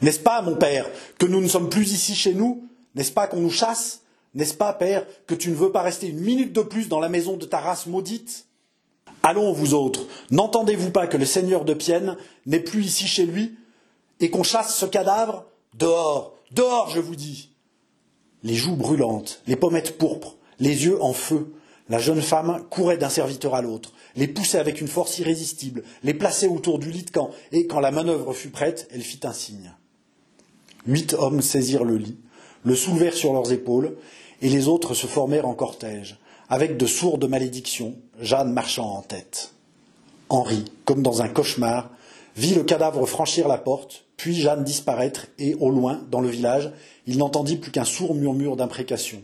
N'est-ce 0.00 0.20
pas, 0.20 0.40
mon 0.40 0.56
père, 0.56 0.86
que 1.18 1.26
nous 1.26 1.42
ne 1.42 1.48
sommes 1.48 1.68
plus 1.68 1.92
ici 1.92 2.14
chez 2.14 2.32
nous? 2.32 2.66
N'est-ce 2.94 3.12
pas 3.12 3.26
qu'on 3.26 3.40
nous 3.40 3.50
chasse? 3.50 4.00
N'est-ce 4.34 4.54
pas, 4.54 4.72
père, 4.72 5.06
que 5.26 5.34
tu 5.34 5.50
ne 5.50 5.54
veux 5.54 5.72
pas 5.72 5.82
rester 5.82 6.08
une 6.08 6.20
minute 6.20 6.52
de 6.54 6.62
plus 6.62 6.88
dans 6.88 7.00
la 7.00 7.08
maison 7.10 7.36
de 7.36 7.44
ta 7.44 7.58
race 7.58 7.86
maudite? 7.86 8.45
Allons, 9.28 9.50
vous 9.50 9.74
autres, 9.74 10.06
n'entendez-vous 10.30 10.92
pas 10.92 11.08
que 11.08 11.16
le 11.16 11.24
seigneur 11.24 11.64
de 11.64 11.74
Pienne 11.74 12.16
n'est 12.46 12.60
plus 12.60 12.84
ici 12.84 13.08
chez 13.08 13.26
lui 13.26 13.56
et 14.20 14.30
qu'on 14.30 14.44
chasse 14.44 14.78
ce 14.78 14.86
cadavre? 14.86 15.46
Dehors, 15.74 16.36
dehors, 16.52 16.90
je 16.90 17.00
vous 17.00 17.16
dis. 17.16 17.50
Les 18.44 18.54
joues 18.54 18.76
brûlantes, 18.76 19.42
les 19.48 19.56
pommettes 19.56 19.98
pourpres, 19.98 20.36
les 20.60 20.84
yeux 20.84 21.02
en 21.02 21.12
feu, 21.12 21.52
la 21.88 21.98
jeune 21.98 22.22
femme 22.22 22.62
courait 22.70 22.98
d'un 22.98 23.08
serviteur 23.08 23.56
à 23.56 23.62
l'autre, 23.62 23.94
les 24.14 24.28
poussait 24.28 24.60
avec 24.60 24.80
une 24.80 24.86
force 24.86 25.18
irrésistible, 25.18 25.82
les 26.04 26.14
plaçait 26.14 26.46
autour 26.46 26.78
du 26.78 26.92
lit 26.92 27.02
de 27.02 27.10
camp, 27.10 27.32
et 27.50 27.66
quand 27.66 27.80
la 27.80 27.90
manœuvre 27.90 28.32
fut 28.32 28.50
prête, 28.50 28.86
elle 28.92 29.02
fit 29.02 29.18
un 29.24 29.32
signe. 29.32 29.74
Huit 30.86 31.14
hommes 31.14 31.42
saisirent 31.42 31.82
le 31.82 31.96
lit, 31.96 32.20
le 32.62 32.76
soulevèrent 32.76 33.16
sur 33.16 33.32
leurs 33.32 33.50
épaules, 33.50 33.96
et 34.40 34.48
les 34.48 34.68
autres 34.68 34.94
se 34.94 35.08
formèrent 35.08 35.48
en 35.48 35.54
cortège, 35.54 36.20
avec 36.48 36.76
de 36.76 36.86
sourdes 36.86 37.28
malédictions, 37.28 37.94
Jeanne 38.20 38.52
marchant 38.52 38.88
en 38.96 39.02
tête. 39.02 39.52
Henri, 40.28 40.64
comme 40.84 41.02
dans 41.02 41.22
un 41.22 41.28
cauchemar, 41.28 41.90
vit 42.36 42.54
le 42.54 42.64
cadavre 42.64 43.06
franchir 43.06 43.48
la 43.48 43.58
porte, 43.58 44.04
puis 44.16 44.34
Jeanne 44.34 44.64
disparaître, 44.64 45.26
et, 45.38 45.54
au 45.54 45.70
loin, 45.70 46.00
dans 46.10 46.20
le 46.20 46.28
village, 46.28 46.72
il 47.06 47.18
n'entendit 47.18 47.56
plus 47.56 47.70
qu'un 47.70 47.84
sourd 47.84 48.14
murmure 48.14 48.56
d'imprécation. 48.56 49.22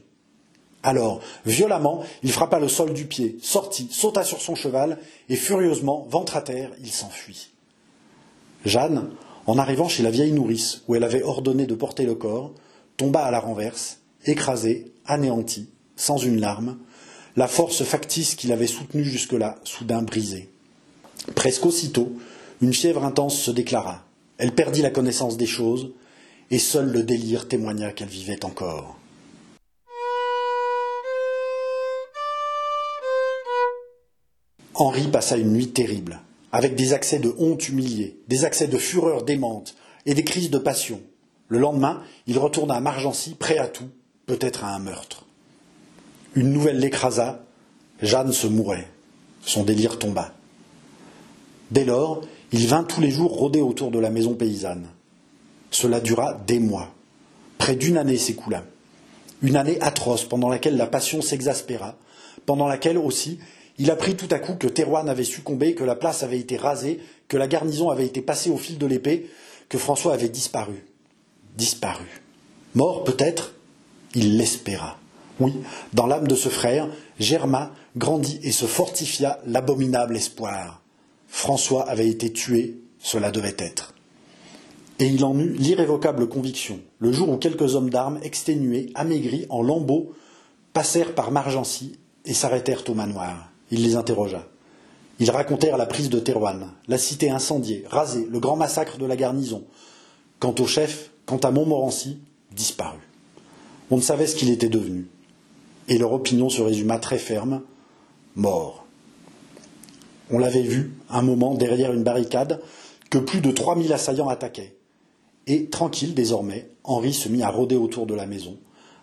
Alors, 0.83 1.21
violemment, 1.47 2.03
il 2.23 2.33
frappa 2.33 2.59
le 2.59 2.69
sol 2.69 2.93
du 2.93 3.07
pied, 3.07 3.39
sortit, 3.41 3.89
sauta 3.91 4.25
sur 4.25 4.41
son 4.41 4.55
cheval, 4.55 4.99
et 5.29 5.37
furieusement, 5.37 6.07
ventre 6.11 6.37
à 6.37 6.43
terre, 6.43 6.71
il 6.81 6.91
s'enfuit. 6.91 7.53
Jeanne, 8.65 9.11
en 9.47 9.59
arrivant 9.59 9.89
chez 9.89 10.03
la 10.03 10.11
vieille 10.11 10.33
nourrice, 10.33 10.83
où 10.89 10.95
elle 10.95 11.05
avait 11.05 11.23
ordonné 11.23 11.67
de 11.67 11.75
porter 11.75 12.05
le 12.05 12.15
corps, 12.15 12.53
tomba 12.97 13.25
à 13.25 13.31
la 13.31 13.41
renverse, 13.41 14.01
écrasée, 14.25 14.93
anéantie, 15.07 15.71
sans 15.97 16.19
une 16.19 16.41
larme, 16.41 16.79
la 17.37 17.49
force 17.49 17.83
factice 17.85 18.35
qui 18.35 18.47
l'avait 18.47 18.67
soutenue 18.67 19.05
jusque-là, 19.05 19.57
soudain 19.65 20.03
brisée. 20.03 20.51
Presque 21.35 21.65
aussitôt, 21.67 22.13
une 22.61 22.75
fièvre 22.75 23.05
intense 23.05 23.39
se 23.39 23.51
déclara. 23.51 24.05
Elle 24.39 24.53
perdit 24.53 24.83
la 24.83 24.91
connaissance 24.91 25.37
des 25.37 25.47
choses, 25.47 25.93
et 26.51 26.59
seul 26.59 26.91
le 26.91 27.03
délire 27.03 27.49
témoigna 27.49 27.93
qu'elle 27.93 28.09
vivait 28.09 28.45
encore. 28.45 28.99
Henri 34.75 35.09
passa 35.09 35.37
une 35.37 35.53
nuit 35.53 35.69
terrible, 35.69 36.21
avec 36.51 36.75
des 36.75 36.93
accès 36.93 37.19
de 37.19 37.35
honte 37.39 37.69
humiliée, 37.69 38.19
des 38.29 38.45
accès 38.45 38.67
de 38.67 38.79
fureur 38.79 39.23
démente 39.23 39.75
et 40.07 40.15
des 40.15 40.25
crises 40.25 40.51
de 40.51 40.59
passion. 40.59 41.01
Le 41.49 41.59
lendemain, 41.59 42.03
il 42.27 42.39
retourna 42.39 42.75
à 42.75 42.81
Margency, 42.81 43.35
prêt 43.35 43.59
à 43.59 43.69
tout, 43.69 43.89
peut-être 44.27 44.65
à 44.65 44.75
un 44.75 44.79
meurtre. 44.79 45.27
Une 46.35 46.53
nouvelle 46.53 46.79
l'écrasa, 46.79 47.45
Jeanne 48.01 48.33
se 48.33 48.47
mourait, 48.47 48.89
son 49.43 49.65
délire 49.65 49.99
tomba. 49.99 50.33
Dès 51.71 51.85
lors, 51.85 52.23
il 52.53 52.67
vint 52.67 52.85
tous 52.85 53.01
les 53.01 53.11
jours 53.11 53.33
rôder 53.33 53.61
autour 53.61 53.91
de 53.91 53.99
la 53.99 54.11
maison 54.11 54.35
paysanne. 54.35 54.87
Cela 55.71 56.01
dura 56.01 56.41
des 56.47 56.59
mois. 56.59 56.95
Près 57.59 57.77
d'une 57.77 57.97
année 57.97 58.17
s'écoula. 58.17 58.65
Une 59.43 59.57
année 59.57 59.81
atroce 59.81 60.25
pendant 60.25 60.49
laquelle 60.49 60.77
la 60.77 60.87
passion 60.87 61.23
s'exaspéra, 61.23 61.97
pendant 62.47 62.67
laquelle 62.67 62.99
aussi 62.99 63.39
il 63.79 63.91
apprit 63.91 64.17
tout 64.17 64.29
à 64.31 64.39
coup 64.39 64.55
que 64.55 64.67
Thérouanne 64.67 65.09
avait 65.09 65.25
succombé, 65.25 65.75
que 65.75 65.85
la 65.85 65.97
place 65.97 66.23
avait 66.23 66.39
été 66.39 66.57
rasée, 66.57 67.01
que 67.29 67.37
la 67.37 67.49
garnison 67.49 67.91
avait 67.91 68.07
été 68.07 68.21
passée 68.21 68.51
au 68.51 68.59
fil 68.59 68.79
de 68.79 68.87
l'épée, 68.87 69.31
que 69.69 69.79
François 69.79 70.15
avait 70.15 70.29
disparu. 70.29 70.85
Disparu. 71.57 72.07
Mort 72.75 73.05
peut-être 73.05 73.55
Il 74.15 74.37
l'espéra. 74.37 74.99
Oui, 75.41 75.55
dans 75.93 76.07
l'âme 76.07 76.29
de 76.29 76.35
ce 76.35 76.49
frère, 76.49 76.89
germa, 77.19 77.73
grandit 77.97 78.39
et 78.43 78.53
se 78.53 78.67
fortifia 78.67 79.39
l'abominable 79.47 80.17
espoir. 80.17 80.83
François 81.27 81.89
avait 81.89 82.09
été 82.09 82.33
tué, 82.33 82.79
cela 82.99 83.31
devait 83.31 83.57
être. 83.59 83.95
Et 84.99 85.07
il 85.07 85.25
en 85.25 85.39
eut 85.39 85.55
l'irrévocable 85.55 86.29
conviction, 86.29 86.79
le 86.99 87.13
jour 87.13 87.31
où 87.31 87.37
quelques 87.37 87.75
hommes 87.75 87.91
d'armes, 87.91 88.21
exténués, 88.23 88.91
amaigris, 88.95 89.47
en 89.49 89.63
lambeaux, 89.63 90.13
passèrent 90.73 91.15
par 91.15 91.31
Margency 91.31 91.99
et 92.25 92.35
s'arrêtèrent 92.35 92.85
au 92.89 92.95
manoir. 92.95 93.51
Il 93.71 93.83
les 93.83 93.97
interrogea. 93.97 94.47
Ils 95.19 95.31
racontèrent 95.31 95.77
la 95.77 95.87
prise 95.87 96.11
de 96.11 96.19
Thérouanne, 96.19 96.71
la 96.89 96.99
cité 96.99 97.31
incendiée, 97.31 97.85
rasée, 97.89 98.27
le 98.31 98.39
grand 98.39 98.57
massacre 98.57 98.99
de 98.99 99.07
la 99.07 99.17
garnison. 99.17 99.65
Quant 100.39 100.55
au 100.59 100.67
chef, 100.67 101.11
quant 101.27 101.39
à 101.39 101.51
Montmorency, 101.51 102.19
disparu. 102.55 102.99
On 103.91 103.97
ne 103.97 104.03
savait 104.03 104.27
ce 104.27 104.37
qu'il 104.37 104.51
était 104.51 104.69
devenu. 104.69 105.07
Et 105.89 105.99
leur 105.99 106.13
opinion 106.13 106.49
se 106.49 106.63
résuma 106.63 106.99
très 106.99 107.19
ferme 107.19 107.63
mort. 108.37 108.87
On 110.31 110.39
l'avait 110.39 110.63
vu, 110.63 110.93
un 111.11 111.23
moment, 111.23 111.55
derrière 111.55 111.93
une 111.93 112.05
barricade, 112.05 112.61
que 113.11 113.19
plus 113.19 113.41
de 113.41 113.51
trois 113.51 113.77
mille 113.77 113.93
assaillants 113.93 114.29
attaquaient. 114.29 114.75
Et, 115.47 115.67
tranquille 115.67 116.15
désormais, 116.15 116.71
Henri 116.85 117.13
se 117.13 117.29
mit 117.29 117.43
à 117.43 117.51
rôder 117.51 117.77
autour 117.77 118.07
de 118.07 118.15
la 118.15 118.27
maison, 118.27 118.57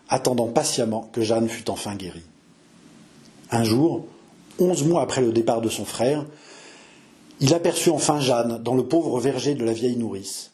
attendant 0.07 0.47
patiemment 0.47 1.09
que 1.11 1.21
Jeanne 1.21 1.49
fût 1.49 1.69
enfin 1.69 1.95
guérie. 1.95 2.23
Un 3.51 3.63
jour, 3.63 4.05
onze 4.57 4.83
mois 4.83 5.01
après 5.01 5.21
le 5.21 5.31
départ 5.31 5.61
de 5.61 5.69
son 5.69 5.85
frère, 5.85 6.25
il 7.41 7.53
aperçut 7.53 7.89
enfin 7.89 8.19
Jeanne 8.19 8.61
dans 8.63 8.75
le 8.75 8.85
pauvre 8.85 9.19
verger 9.19 9.53
de 9.53 9.63
la 9.63 9.73
vieille 9.73 9.97
nourrice. 9.97 10.51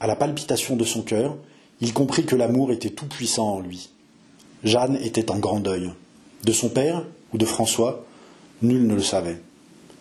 À 0.00 0.06
la 0.06 0.16
palpitation 0.16 0.76
de 0.76 0.84
son 0.84 1.02
cœur, 1.02 1.36
il 1.80 1.92
comprit 1.92 2.24
que 2.24 2.36
l'amour 2.36 2.72
était 2.72 2.90
tout 2.90 3.06
puissant 3.06 3.54
en 3.54 3.60
lui. 3.60 3.90
Jeanne 4.64 4.96
était 4.96 5.30
en 5.30 5.38
grand 5.38 5.60
deuil. 5.60 5.90
De 6.44 6.52
son 6.52 6.68
père 6.68 7.04
ou 7.32 7.38
de 7.38 7.44
François, 7.44 8.04
nul 8.62 8.86
ne 8.86 8.94
le 8.94 9.02
savait. 9.02 9.40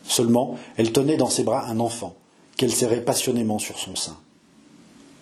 Seulement, 0.04 0.58
elle 0.78 0.92
tenait 0.92 1.18
dans 1.18 1.30
ses 1.30 1.44
bras 1.44 1.66
un 1.68 1.80
enfant, 1.80 2.16
qu'elle 2.56 2.72
serrait 2.72 3.04
passionnément 3.04 3.60
sur 3.60 3.78
son 3.78 3.96
sein. 3.96 4.18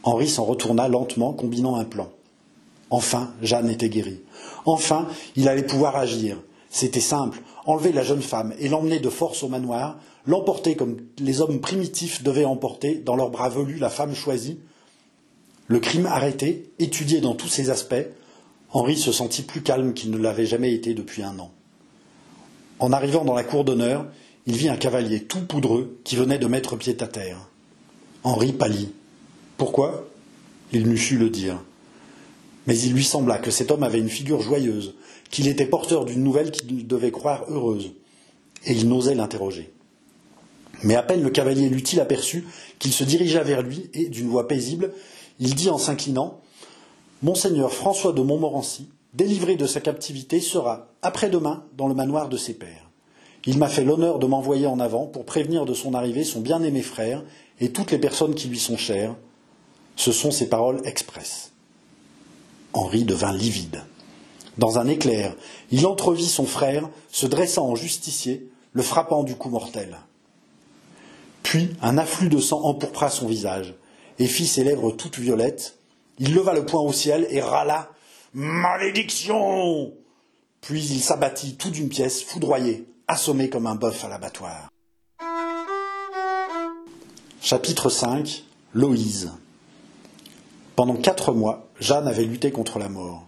Henri 0.03 0.29
s'en 0.29 0.45
retourna 0.45 0.87
lentement, 0.87 1.33
combinant 1.33 1.75
un 1.75 1.83
plan. 1.83 2.09
Enfin, 2.91 3.33
Jeanne 3.41 3.69
était 3.69 3.89
guérie. 3.89 4.21
Enfin, 4.65 5.07
il 5.35 5.49
allait 5.49 5.63
pouvoir 5.63 5.95
agir. 5.95 6.37
C'était 6.69 6.99
simple, 6.99 7.41
enlever 7.65 7.91
la 7.91 8.03
jeune 8.03 8.21
femme 8.21 8.53
et 8.59 8.69
l'emmener 8.69 8.99
de 8.99 9.09
force 9.09 9.43
au 9.43 9.49
manoir, 9.49 9.97
l'emporter 10.27 10.75
comme 10.75 10.97
les 11.19 11.41
hommes 11.41 11.59
primitifs 11.59 12.23
devaient 12.23 12.45
emporter 12.45 12.95
dans 12.95 13.15
leurs 13.15 13.31
bras 13.31 13.49
velus 13.49 13.79
la 13.79 13.89
femme 13.89 14.13
choisie. 14.13 14.59
Le 15.67 15.79
crime 15.79 16.05
arrêté, 16.05 16.71
étudié 16.77 17.21
dans 17.21 17.33
tous 17.33 17.47
ses 17.47 17.69
aspects, 17.69 18.05
Henri 18.75 18.97
se 18.97 19.13
sentit 19.13 19.43
plus 19.43 19.61
calme 19.61 19.93
qu'il 19.93 20.11
ne 20.11 20.17
l'avait 20.17 20.45
jamais 20.45 20.73
été 20.73 20.93
depuis 20.93 21.23
un 21.23 21.39
an. 21.39 21.49
En 22.79 22.91
arrivant 22.91 23.23
dans 23.23 23.33
la 23.33 23.45
cour 23.45 23.63
d'honneur, 23.63 24.05
il 24.47 24.57
vit 24.57 24.67
un 24.67 24.75
cavalier 24.75 25.23
tout 25.23 25.39
poudreux 25.39 25.97
qui 26.03 26.17
venait 26.17 26.39
de 26.39 26.47
mettre 26.47 26.75
pied 26.75 26.97
à 26.99 27.07
terre. 27.07 27.37
Henri 28.25 28.51
pâlit. 28.51 28.91
Pourquoi? 29.55 30.09
Il 30.73 30.89
n'eût 30.89 30.97
su 30.97 31.17
le 31.17 31.29
dire. 31.29 31.63
Mais 32.67 32.77
il 32.77 32.91
lui 32.91 33.05
sembla 33.05 33.37
que 33.37 33.49
cet 33.49 33.71
homme 33.71 33.83
avait 33.83 33.99
une 33.99 34.09
figure 34.09 34.41
joyeuse, 34.41 34.95
qu'il 35.31 35.47
était 35.47 35.67
porteur 35.67 36.03
d'une 36.03 36.21
nouvelle 36.21 36.51
qu'il 36.51 36.85
devait 36.85 37.11
croire 37.11 37.45
heureuse, 37.47 37.93
et 38.65 38.73
il 38.73 38.89
n'osait 38.89 39.15
l'interroger. 39.15 39.71
Mais 40.83 40.95
à 40.95 41.03
peine 41.03 41.23
le 41.23 41.29
cavalier 41.29 41.69
l'eut-il 41.69 42.01
aperçu 42.01 42.43
qu'il 42.79 42.91
se 42.91 43.05
dirigea 43.05 43.41
vers 43.41 43.61
lui, 43.61 43.89
et, 43.93 44.09
d'une 44.09 44.27
voix 44.27 44.49
paisible, 44.49 44.91
il 45.39 45.55
dit 45.55 45.69
en 45.69 45.77
s'inclinant 45.77 46.41
Monseigneur 47.25 47.73
François 47.73 48.13
de 48.13 48.21
Montmorency, 48.21 48.87
délivré 49.15 49.55
de 49.55 49.65
sa 49.65 49.81
captivité, 49.81 50.39
sera, 50.39 50.89
après-demain, 51.01 51.63
dans 51.75 51.87
le 51.87 51.95
manoir 51.95 52.29
de 52.29 52.37
ses 52.37 52.53
pères. 52.53 52.91
Il 53.47 53.57
m'a 53.57 53.67
fait 53.67 53.83
l'honneur 53.83 54.19
de 54.19 54.27
m'envoyer 54.27 54.67
en 54.67 54.79
avant 54.79 55.07
pour 55.07 55.25
prévenir 55.25 55.65
de 55.65 55.73
son 55.73 55.95
arrivée 55.95 56.23
son 56.23 56.39
bien-aimé 56.39 56.83
frère 56.83 57.23
et 57.59 57.71
toutes 57.71 57.89
les 57.89 57.97
personnes 57.97 58.35
qui 58.35 58.47
lui 58.47 58.59
sont 58.59 58.77
chères. 58.77 59.15
Ce 59.95 60.11
sont 60.11 60.29
ses 60.29 60.49
paroles 60.49 60.81
expresses. 60.85 61.51
Henri 62.73 63.05
devint 63.05 63.33
livide. 63.33 63.81
Dans 64.59 64.77
un 64.77 64.87
éclair, 64.87 65.35
il 65.71 65.87
entrevit 65.87 66.27
son 66.27 66.45
frère 66.45 66.87
se 67.11 67.25
dressant 67.25 67.69
en 67.69 67.75
justicier, 67.75 68.51
le 68.73 68.83
frappant 68.83 69.23
du 69.23 69.33
coup 69.33 69.49
mortel. 69.49 69.97
Puis 71.41 71.71
un 71.81 71.97
afflux 71.97 72.29
de 72.29 72.37
sang 72.37 72.61
empourpra 72.61 73.09
son 73.09 73.25
visage 73.25 73.73
et 74.19 74.27
fit 74.27 74.45
ses 74.45 74.63
lèvres 74.63 74.91
toutes 74.91 75.17
violettes. 75.17 75.79
Il 76.17 76.33
leva 76.33 76.53
le 76.53 76.65
poing 76.65 76.81
au 76.81 76.93
ciel 76.93 77.27
et 77.29 77.41
râla 77.41 77.91
Malédiction 78.33 79.93
Puis 80.61 80.85
il 80.85 81.01
s'abattit 81.01 81.55
tout 81.55 81.69
d'une 81.69 81.89
pièce, 81.89 82.23
foudroyé, 82.23 82.87
assommé 83.07 83.49
comme 83.49 83.67
un 83.67 83.75
bœuf 83.75 84.03
à 84.05 84.09
l'abattoir. 84.09 84.69
Chapitre 87.41 87.89
5 87.89 88.43
Loïse 88.73 89.31
pendant 90.75 90.95
quatre 90.95 91.31
mois, 91.31 91.69
Jeanne 91.79 92.07
avait 92.07 92.25
lutté 92.25 92.51
contre 92.51 92.79
la 92.79 92.89
mort. 92.89 93.25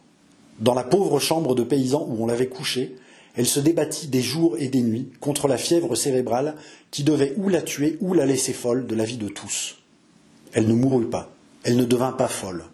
Dans 0.60 0.74
la 0.74 0.84
pauvre 0.84 1.18
chambre 1.20 1.56
de 1.56 1.64
paysan 1.64 2.06
où 2.10 2.22
on 2.22 2.28
l'avait 2.28 2.50
couchée, 2.50 2.98
elle 3.36 3.46
se 3.46 3.62
débattit 3.62 4.08
des 4.08 4.22
jours 4.22 4.58
et 4.60 4.68
des 4.68 4.82
nuits 4.82 5.12
contre 5.22 5.48
la 5.48 5.58
fièvre 5.58 5.96
cérébrale 5.96 6.56
qui 6.92 7.04
devait 7.04 7.34
ou 7.38 7.48
la 7.48 7.62
tuer 7.62 7.98
ou 8.02 8.14
la 8.14 8.26
laisser 8.26 8.52
folle 8.52 8.86
de 8.86 8.96
la 8.96 9.06
vie 9.06 9.18
de 9.18 9.30
tous. 9.30 9.78
Elle 10.52 10.68
ne 10.68 10.74
mourut 10.74 11.10
pas, 11.10 11.30
elle 11.64 11.78
ne 11.78 11.86
devint 11.86 12.12
pas 12.12 12.28
folle. 12.28 12.66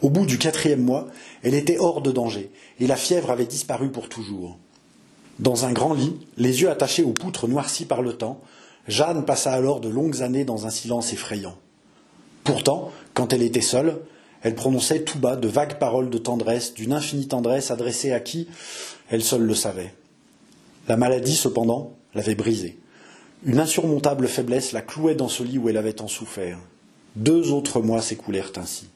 Au 0.00 0.10
bout 0.10 0.26
du 0.26 0.38
quatrième 0.38 0.82
mois, 0.82 1.08
elle 1.42 1.54
était 1.54 1.78
hors 1.78 2.02
de 2.02 2.12
danger, 2.12 2.50
et 2.78 2.86
la 2.86 2.96
fièvre 2.96 3.30
avait 3.30 3.46
disparu 3.46 3.90
pour 3.90 4.08
toujours. 4.08 4.58
Dans 5.38 5.64
un 5.64 5.72
grand 5.72 5.94
lit, 5.94 6.16
les 6.36 6.62
yeux 6.62 6.70
attachés 6.70 7.02
aux 7.02 7.12
poutres 7.12 7.48
noircies 7.48 7.84
par 7.84 8.02
le 8.02 8.12
temps, 8.12 8.40
Jeanne 8.86 9.24
passa 9.24 9.52
alors 9.52 9.80
de 9.80 9.88
longues 9.88 10.22
années 10.22 10.44
dans 10.44 10.66
un 10.66 10.70
silence 10.70 11.12
effrayant. 11.12 11.56
Pourtant, 12.44 12.90
quand 13.14 13.32
elle 13.32 13.42
était 13.42 13.60
seule, 13.60 14.00
elle 14.42 14.54
prononçait 14.54 15.02
tout 15.02 15.18
bas 15.18 15.36
de 15.36 15.48
vagues 15.48 15.78
paroles 15.78 16.10
de 16.10 16.18
tendresse, 16.18 16.74
d'une 16.74 16.92
infinie 16.92 17.28
tendresse 17.28 17.70
adressée 17.70 18.12
à 18.12 18.20
qui 18.20 18.48
elle 19.10 19.22
seule 19.22 19.42
le 19.42 19.54
savait. 19.54 19.94
La 20.86 20.96
maladie, 20.96 21.36
cependant, 21.36 21.92
l'avait 22.14 22.34
brisée. 22.34 22.78
Une 23.44 23.60
insurmontable 23.60 24.28
faiblesse 24.28 24.72
la 24.72 24.80
clouait 24.80 25.14
dans 25.14 25.28
ce 25.28 25.42
lit 25.42 25.58
où 25.58 25.68
elle 25.68 25.76
avait 25.76 25.92
tant 25.92 26.08
souffert. 26.08 26.58
Deux 27.16 27.52
autres 27.52 27.80
mois 27.80 28.02
s'écoulèrent 28.02 28.52
ainsi. 28.56 28.88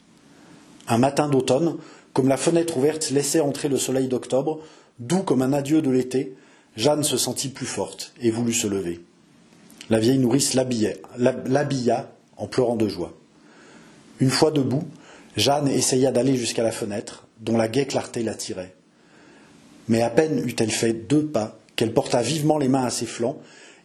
Un 0.88 0.98
matin 0.98 1.28
d'automne, 1.28 1.76
comme 2.12 2.28
la 2.28 2.36
fenêtre 2.36 2.76
ouverte 2.76 3.10
laissait 3.10 3.40
entrer 3.40 3.68
le 3.68 3.78
soleil 3.78 4.08
d'octobre, 4.08 4.60
doux 4.98 5.22
comme 5.22 5.42
un 5.42 5.52
adieu 5.52 5.82
de 5.82 5.90
l'été, 5.90 6.36
Jeanne 6.76 7.04
se 7.04 7.16
sentit 7.16 7.48
plus 7.48 7.66
forte 7.66 8.12
et 8.20 8.30
voulut 8.30 8.52
se 8.52 8.66
lever. 8.66 9.00
La 9.90 9.98
vieille 9.98 10.18
nourrice 10.18 10.54
l'habilla 10.54 12.12
en 12.36 12.46
pleurant 12.46 12.76
de 12.76 12.88
joie. 12.88 13.12
Une 14.20 14.30
fois 14.30 14.50
debout, 14.50 14.84
Jeanne 15.36 15.68
essaya 15.68 16.12
d'aller 16.12 16.36
jusqu'à 16.36 16.62
la 16.62 16.72
fenêtre, 16.72 17.26
dont 17.40 17.56
la 17.56 17.68
gaie 17.68 17.86
clarté 17.86 18.22
l'attirait. 18.22 18.74
Mais 19.88 20.02
à 20.02 20.10
peine 20.10 20.46
eut-elle 20.46 20.70
fait 20.70 20.92
deux 20.92 21.26
pas 21.26 21.58
qu'elle 21.76 21.92
porta 21.92 22.22
vivement 22.22 22.58
les 22.58 22.68
mains 22.68 22.84
à 22.84 22.90
ses 22.90 23.06
flancs 23.06 23.38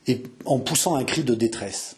et 0.08 0.24
en 0.45 0.60
poussant 0.60 0.95
un 0.95 1.04
cri 1.04 1.24
de 1.24 1.36
détresse. 1.36 1.95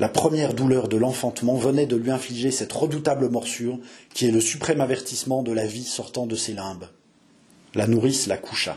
La 0.00 0.08
première 0.08 0.54
douleur 0.54 0.88
de 0.88 0.96
l'enfantement 0.96 1.54
venait 1.54 1.86
de 1.86 1.94
lui 1.94 2.10
infliger 2.10 2.50
cette 2.50 2.72
redoutable 2.72 3.28
morsure 3.28 3.78
qui 4.12 4.26
est 4.26 4.32
le 4.32 4.40
suprême 4.40 4.80
avertissement 4.80 5.44
de 5.44 5.52
la 5.52 5.66
vie 5.66 5.84
sortant 5.84 6.26
de 6.26 6.34
ses 6.34 6.52
limbes. 6.52 6.88
La 7.76 7.86
nourrice 7.86 8.26
la 8.26 8.36
coucha. 8.36 8.76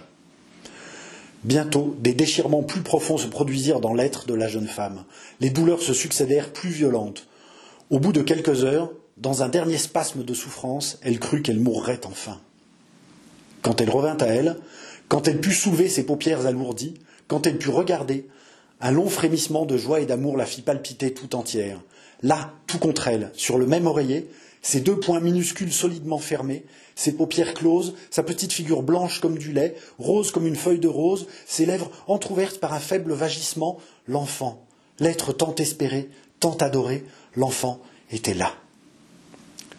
Bientôt, 1.44 1.96
des 2.00 2.14
déchirements 2.14 2.62
plus 2.62 2.82
profonds 2.82 3.18
se 3.18 3.28
produisirent 3.28 3.80
dans 3.80 3.96
l'être 3.96 4.28
de 4.28 4.36
la 4.36 4.48
jeune 4.48 4.68
femme. 4.68 5.06
Les 5.40 5.50
douleurs 5.50 5.82
se 5.82 5.94
succédèrent 5.94 6.54
plus 6.54 6.70
violentes. 6.70 7.28
Au 7.90 8.00
bout 8.00 8.14
de 8.14 8.22
quelques 8.22 8.64
heures, 8.64 8.92
dans 9.18 9.42
un 9.42 9.50
dernier 9.50 9.78
spasme 9.78 10.24
de 10.24 10.34
souffrance, 10.36 11.00
elle 11.02 11.20
crut 11.20 11.44
qu'elle 11.44 11.60
mourrait 11.60 12.06
enfin. 12.06 12.40
Quand 13.64 13.82
elle 13.82 13.90
revint 13.90 14.18
à 14.18 14.28
elle, 14.28 14.58
quand 15.08 15.28
elle 15.28 15.42
put 15.42 15.54
soulever 15.54 15.90
ses 15.90 16.06
paupières 16.06 16.46
alourdies, 16.46 16.96
quand 17.28 17.48
elle 17.48 17.58
put 17.58 17.70
regarder, 17.70 18.28
un 18.80 18.92
long 18.92 19.10
frémissement 19.10 19.66
de 19.66 19.78
joie 19.78 20.02
et 20.02 20.06
d'amour 20.06 20.38
la 20.38 20.46
fit 20.46 20.62
palpiter 20.62 21.14
tout 21.14 21.36
entière. 21.36 21.82
Là, 22.24 22.54
tout 22.68 22.80
contre 22.80 23.08
elle, 23.08 23.32
sur 23.34 23.58
le 23.58 23.66
même 23.66 23.88
oreiller, 23.88 24.30
ses 24.62 24.82
deux 24.82 25.00
poings 25.00 25.20
minuscules 25.20 25.72
solidement 25.72 26.18
fermés, 26.18 26.66
ses 26.96 27.12
paupières 27.12 27.54
closes, 27.54 27.94
sa 28.10 28.24
petite 28.24 28.52
figure 28.52 28.84
blanche 28.84 29.22
comme 29.22 29.38
du 29.38 29.54
lait, 29.54 29.76
rose 30.00 30.32
comme 30.32 30.48
une 30.48 30.56
feuille 30.56 30.80
de 30.80 30.88
rose, 30.88 31.28
ses 31.46 31.66
lèvres 31.66 31.92
entr'ouvertes 32.08 32.60
par 32.60 32.74
un 32.74 32.80
faible 32.80 33.14
vagissement, 33.14 33.78
l'enfant, 34.08 34.66
l'être 35.00 35.32
tant 35.32 35.56
espéré, 35.56 36.10
tant 36.40 36.56
adoré, 36.58 37.06
l'enfant 37.36 37.80
était 38.12 38.34
là. 38.34 38.54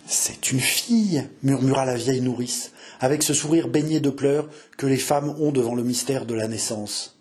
C'est 0.07 0.53
une 0.53 0.61
fille, 0.61 1.29
murmura 1.43 1.85
la 1.85 1.97
vieille 1.97 2.23
nourrice, 2.23 2.73
avec 3.01 3.23
ce 3.23 3.35
sourire 3.35 3.69
baigné 3.69 4.01
de 4.01 4.11
pleurs 4.11 4.49
que 4.79 4.87
les 4.87 4.97
femmes 4.97 5.35
ont 5.39 5.53
devant 5.53 5.75
le 5.75 5.83
mystère 5.83 6.25
de 6.25 6.35
la 6.35 6.49
naissance. 6.49 7.18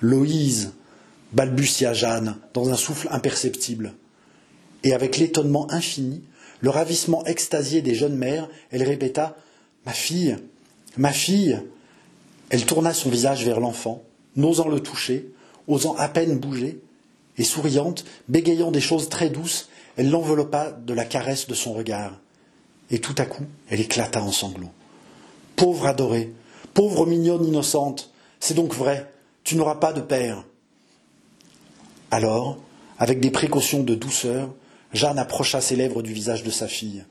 Loïse, 0.00 0.72
balbutia 1.32 1.92
Jeanne, 1.92 2.36
dans 2.54 2.70
un 2.70 2.76
souffle 2.76 3.08
imperceptible. 3.10 3.94
Et 4.84 4.92
avec 4.92 5.16
l'étonnement 5.16 5.70
infini, 5.72 6.22
le 6.60 6.70
ravissement 6.70 7.24
extasié 7.24 7.82
des 7.82 7.94
jeunes 7.94 8.16
mères, 8.16 8.48
elle 8.70 8.82
répéta 8.82 9.36
Ma 9.84 9.92
fille, 9.92 10.36
ma 10.96 11.12
fille. 11.12 11.60
Elle 12.50 12.66
tourna 12.66 12.92
son 12.92 13.08
visage 13.08 13.44
vers 13.44 13.60
l'enfant, 13.60 14.02
n'osant 14.34 14.68
le 14.68 14.80
toucher, 14.80 15.30
osant 15.68 15.94
à 15.96 16.08
peine 16.08 16.38
bouger, 16.38 16.80
et 17.38 17.44
souriante, 17.44 18.04
bégayant 18.28 18.70
des 18.70 18.80
choses 18.80 19.08
très 19.08 19.28
douces, 19.28 19.68
elle 19.96 20.10
l'enveloppa 20.10 20.72
de 20.72 20.94
la 20.94 21.04
caresse 21.04 21.46
de 21.46 21.54
son 21.54 21.72
regard. 21.72 22.18
Et 22.90 22.98
tout 22.98 23.14
à 23.18 23.26
coup, 23.26 23.44
elle 23.68 23.80
éclata 23.80 24.22
en 24.22 24.32
sanglots. 24.32 24.70
Pauvre 25.54 25.86
adorée, 25.86 26.32
pauvre 26.74 27.06
mignonne 27.06 27.44
innocente, 27.44 28.10
c'est 28.40 28.54
donc 28.54 28.74
vrai, 28.74 29.10
tu 29.46 29.54
n'auras 29.54 29.76
pas 29.76 29.92
de 29.92 30.00
père. 30.00 30.44
Alors, 32.10 32.58
avec 32.98 33.20
des 33.20 33.30
précautions 33.30 33.84
de 33.84 33.94
douceur, 33.94 34.52
Jeanne 34.92 35.20
approcha 35.20 35.60
ses 35.60 35.76
lèvres 35.76 36.02
du 36.02 36.12
visage 36.12 36.42
de 36.42 36.50
sa 36.50 36.66
fille. 36.66 37.04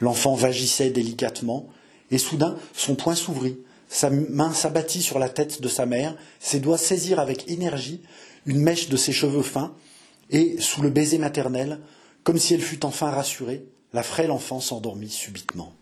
L'enfant 0.00 0.34
vagissait 0.34 0.90
délicatement, 0.90 1.68
et 2.10 2.18
soudain 2.18 2.56
son 2.74 2.96
poing 2.96 3.14
s'ouvrit, 3.14 3.58
sa 3.88 4.10
main 4.10 4.52
s'abattit 4.52 5.00
sur 5.00 5.20
la 5.20 5.28
tête 5.28 5.62
de 5.62 5.68
sa 5.68 5.86
mère, 5.86 6.16
ses 6.40 6.58
doigts 6.58 6.76
saisirent 6.76 7.20
avec 7.20 7.48
énergie 7.48 8.02
une 8.46 8.58
mèche 8.58 8.88
de 8.88 8.96
ses 8.96 9.12
cheveux 9.12 9.42
fins, 9.42 9.72
et, 10.30 10.56
sous 10.58 10.82
le 10.82 10.90
baiser 10.90 11.18
maternel, 11.18 11.78
comme 12.24 12.38
si 12.38 12.54
elle 12.54 12.62
fût 12.62 12.84
enfin 12.84 13.10
rassurée, 13.10 13.64
la 13.92 14.02
frêle 14.02 14.32
enfant 14.32 14.58
s'endormit 14.58 15.08
subitement. 15.08 15.72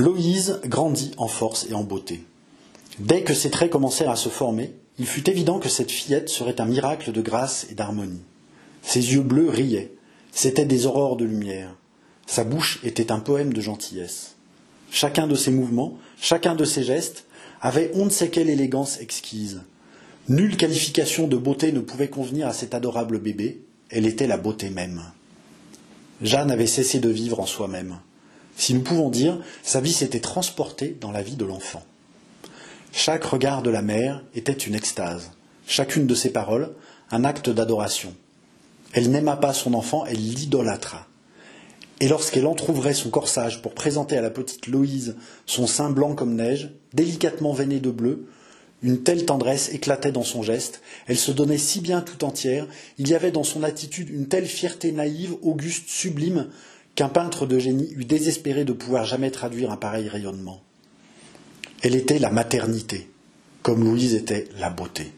Loïse 0.00 0.60
grandit 0.64 1.10
en 1.18 1.28
force 1.28 1.66
et 1.68 1.74
en 1.74 1.84
beauté. 1.84 2.24
Dès 3.00 3.22
que 3.22 3.34
ses 3.34 3.50
traits 3.50 3.70
commencèrent 3.70 4.08
à 4.08 4.16
se 4.16 4.30
former, 4.30 4.72
il 4.98 5.04
fut 5.04 5.28
évident 5.28 5.58
que 5.58 5.68
cette 5.68 5.90
fillette 5.90 6.30
serait 6.30 6.58
un 6.58 6.64
miracle 6.64 7.12
de 7.12 7.20
grâce 7.20 7.66
et 7.70 7.74
d'harmonie. 7.74 8.22
Ses 8.82 9.12
yeux 9.12 9.20
bleus 9.20 9.50
riaient, 9.50 9.92
c'étaient 10.32 10.64
des 10.64 10.86
aurores 10.86 11.16
de 11.16 11.26
lumière. 11.26 11.76
Sa 12.26 12.44
bouche 12.44 12.80
était 12.82 13.12
un 13.12 13.18
poème 13.18 13.52
de 13.52 13.60
gentillesse. 13.60 14.36
Chacun 14.90 15.26
de 15.26 15.34
ses 15.34 15.50
mouvements, 15.50 15.98
chacun 16.18 16.54
de 16.54 16.64
ses 16.64 16.82
gestes 16.82 17.26
avait 17.60 17.90
on 17.92 18.06
ne 18.06 18.10
sait 18.10 18.30
quelle 18.30 18.48
élégance 18.48 18.98
exquise. 19.00 19.60
Nulle 20.30 20.56
qualification 20.56 21.28
de 21.28 21.36
beauté 21.36 21.72
ne 21.72 21.80
pouvait 21.80 22.08
convenir 22.08 22.48
à 22.48 22.54
cet 22.54 22.72
adorable 22.72 23.18
bébé, 23.18 23.60
elle 23.90 24.06
était 24.06 24.26
la 24.26 24.38
beauté 24.38 24.70
même. 24.70 25.02
Jeanne 26.22 26.50
avait 26.50 26.66
cessé 26.66 27.00
de 27.00 27.10
vivre 27.10 27.38
en 27.38 27.46
soi-même. 27.46 27.98
Si 28.60 28.74
nous 28.74 28.82
pouvons 28.82 29.08
dire, 29.08 29.38
sa 29.62 29.80
vie 29.80 29.94
s'était 29.94 30.20
transportée 30.20 30.94
dans 31.00 31.12
la 31.12 31.22
vie 31.22 31.36
de 31.36 31.46
l'enfant. 31.46 31.82
Chaque 32.92 33.24
regard 33.24 33.62
de 33.62 33.70
la 33.70 33.80
mère 33.80 34.22
était 34.34 34.52
une 34.52 34.74
extase, 34.74 35.30
chacune 35.66 36.06
de 36.06 36.14
ses 36.14 36.28
paroles 36.28 36.74
un 37.10 37.24
acte 37.24 37.48
d'adoration. 37.48 38.14
Elle 38.92 39.10
n'aima 39.10 39.38
pas 39.38 39.54
son 39.54 39.72
enfant, 39.72 40.04
elle 40.04 40.18
l'idolâtra. 40.18 41.06
Et 42.00 42.08
lorsqu'elle 42.08 42.44
entr'ouvrait 42.44 42.92
son 42.92 43.08
corsage 43.08 43.62
pour 43.62 43.72
présenter 43.72 44.18
à 44.18 44.22
la 44.22 44.28
petite 44.28 44.66
Loïse 44.66 45.16
son 45.46 45.66
sein 45.66 45.88
blanc 45.88 46.14
comme 46.14 46.34
neige, 46.34 46.70
délicatement 46.92 47.54
veiné 47.54 47.80
de 47.80 47.90
bleu, 47.90 48.26
une 48.82 49.02
telle 49.02 49.24
tendresse 49.24 49.70
éclatait 49.72 50.12
dans 50.12 50.22
son 50.22 50.42
geste, 50.42 50.82
elle 51.06 51.16
se 51.16 51.32
donnait 51.32 51.56
si 51.56 51.80
bien 51.80 52.02
tout 52.02 52.24
entière, 52.24 52.66
il 52.98 53.08
y 53.08 53.14
avait 53.14 53.30
dans 53.30 53.42
son 53.42 53.62
attitude 53.62 54.10
une 54.10 54.28
telle 54.28 54.46
fierté 54.46 54.92
naïve, 54.92 55.36
auguste, 55.40 55.88
sublime, 55.88 56.48
qu'un 57.00 57.08
peintre 57.08 57.46
de 57.46 57.58
génie 57.58 57.90
eût 57.96 58.04
désespéré 58.04 58.66
de 58.66 58.74
pouvoir 58.74 59.06
jamais 59.06 59.30
traduire 59.30 59.70
un 59.70 59.78
pareil 59.78 60.06
rayonnement. 60.06 60.60
Elle 61.80 61.94
était 61.94 62.18
la 62.18 62.28
maternité, 62.28 63.08
comme 63.62 63.82
Louise 63.82 64.12
était 64.12 64.50
la 64.58 64.68
beauté. 64.68 65.10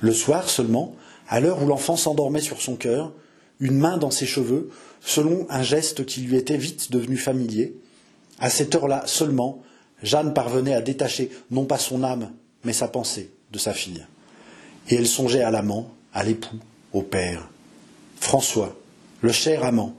Le 0.00 0.12
soir 0.12 0.48
seulement, 0.48 0.96
à 1.28 1.40
l'heure 1.40 1.62
où 1.62 1.66
l'enfant 1.66 1.96
s'endormait 1.96 2.40
sur 2.40 2.62
son 2.62 2.76
cœur, 2.76 3.12
une 3.60 3.76
main 3.76 3.98
dans 3.98 4.10
ses 4.10 4.24
cheveux, 4.24 4.70
selon 5.02 5.46
un 5.50 5.62
geste 5.62 6.06
qui 6.06 6.22
lui 6.22 6.38
était 6.38 6.56
vite 6.56 6.90
devenu 6.90 7.18
familier, 7.18 7.76
à 8.38 8.48
cette 8.48 8.74
heure-là 8.74 9.02
seulement, 9.04 9.62
Jeanne 10.02 10.32
parvenait 10.32 10.74
à 10.74 10.80
détacher 10.80 11.30
non 11.50 11.66
pas 11.66 11.76
son 11.76 12.02
âme, 12.02 12.32
mais 12.64 12.72
sa 12.72 12.88
pensée 12.88 13.30
de 13.50 13.58
sa 13.58 13.74
fille. 13.74 14.06
Et 14.88 14.94
elle 14.94 15.06
songeait 15.06 15.42
à 15.42 15.50
l'amant, 15.50 15.92
à 16.14 16.24
l'époux, 16.24 16.56
au 16.94 17.02
père. 17.02 17.50
François, 18.20 18.74
le 19.20 19.32
cher 19.32 19.66
amant, 19.66 19.98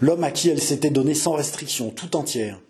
l'homme 0.00 0.24
à 0.24 0.30
qui 0.30 0.48
elle 0.48 0.60
s'était 0.60 0.90
donnée 0.90 1.14
sans 1.14 1.32
restriction, 1.32 1.90
tout 1.90 2.16
entière. 2.16 2.60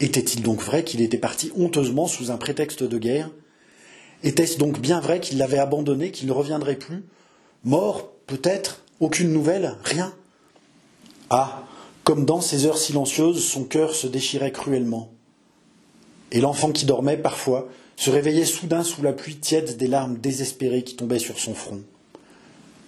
Était-il 0.00 0.42
donc 0.42 0.62
vrai 0.62 0.84
qu'il 0.84 1.00
était 1.00 1.18
parti 1.18 1.50
honteusement 1.56 2.06
sous 2.06 2.30
un 2.30 2.36
prétexte 2.36 2.82
de 2.82 2.98
guerre? 2.98 3.30
Était-ce 4.22 4.58
donc 4.58 4.80
bien 4.80 5.00
vrai 5.00 5.20
qu'il 5.20 5.38
l'avait 5.38 5.58
abandonné, 5.58 6.10
qu'il 6.10 6.26
ne 6.26 6.32
reviendrait 6.32 6.76
plus? 6.76 7.04
Mort, 7.64 8.10
peut-être? 8.26 8.82
Aucune 9.00 9.32
nouvelle? 9.32 9.76
Rien? 9.84 10.14
Ah 11.30 11.64
Comme 12.04 12.24
dans 12.24 12.40
ces 12.40 12.66
heures 12.66 12.78
silencieuses, 12.78 13.44
son 13.44 13.64
cœur 13.64 13.94
se 13.94 14.06
déchirait 14.06 14.52
cruellement. 14.52 15.12
Et 16.32 16.40
l'enfant 16.40 16.72
qui 16.72 16.86
dormait, 16.86 17.16
parfois, 17.16 17.68
se 17.96 18.10
réveillait 18.10 18.44
soudain 18.44 18.84
sous 18.84 19.02
la 19.02 19.12
pluie 19.12 19.36
tiède 19.36 19.76
des 19.76 19.88
larmes 19.88 20.18
désespérées 20.18 20.82
qui 20.82 20.96
tombaient 20.96 21.18
sur 21.18 21.38
son 21.38 21.54
front. 21.54 21.82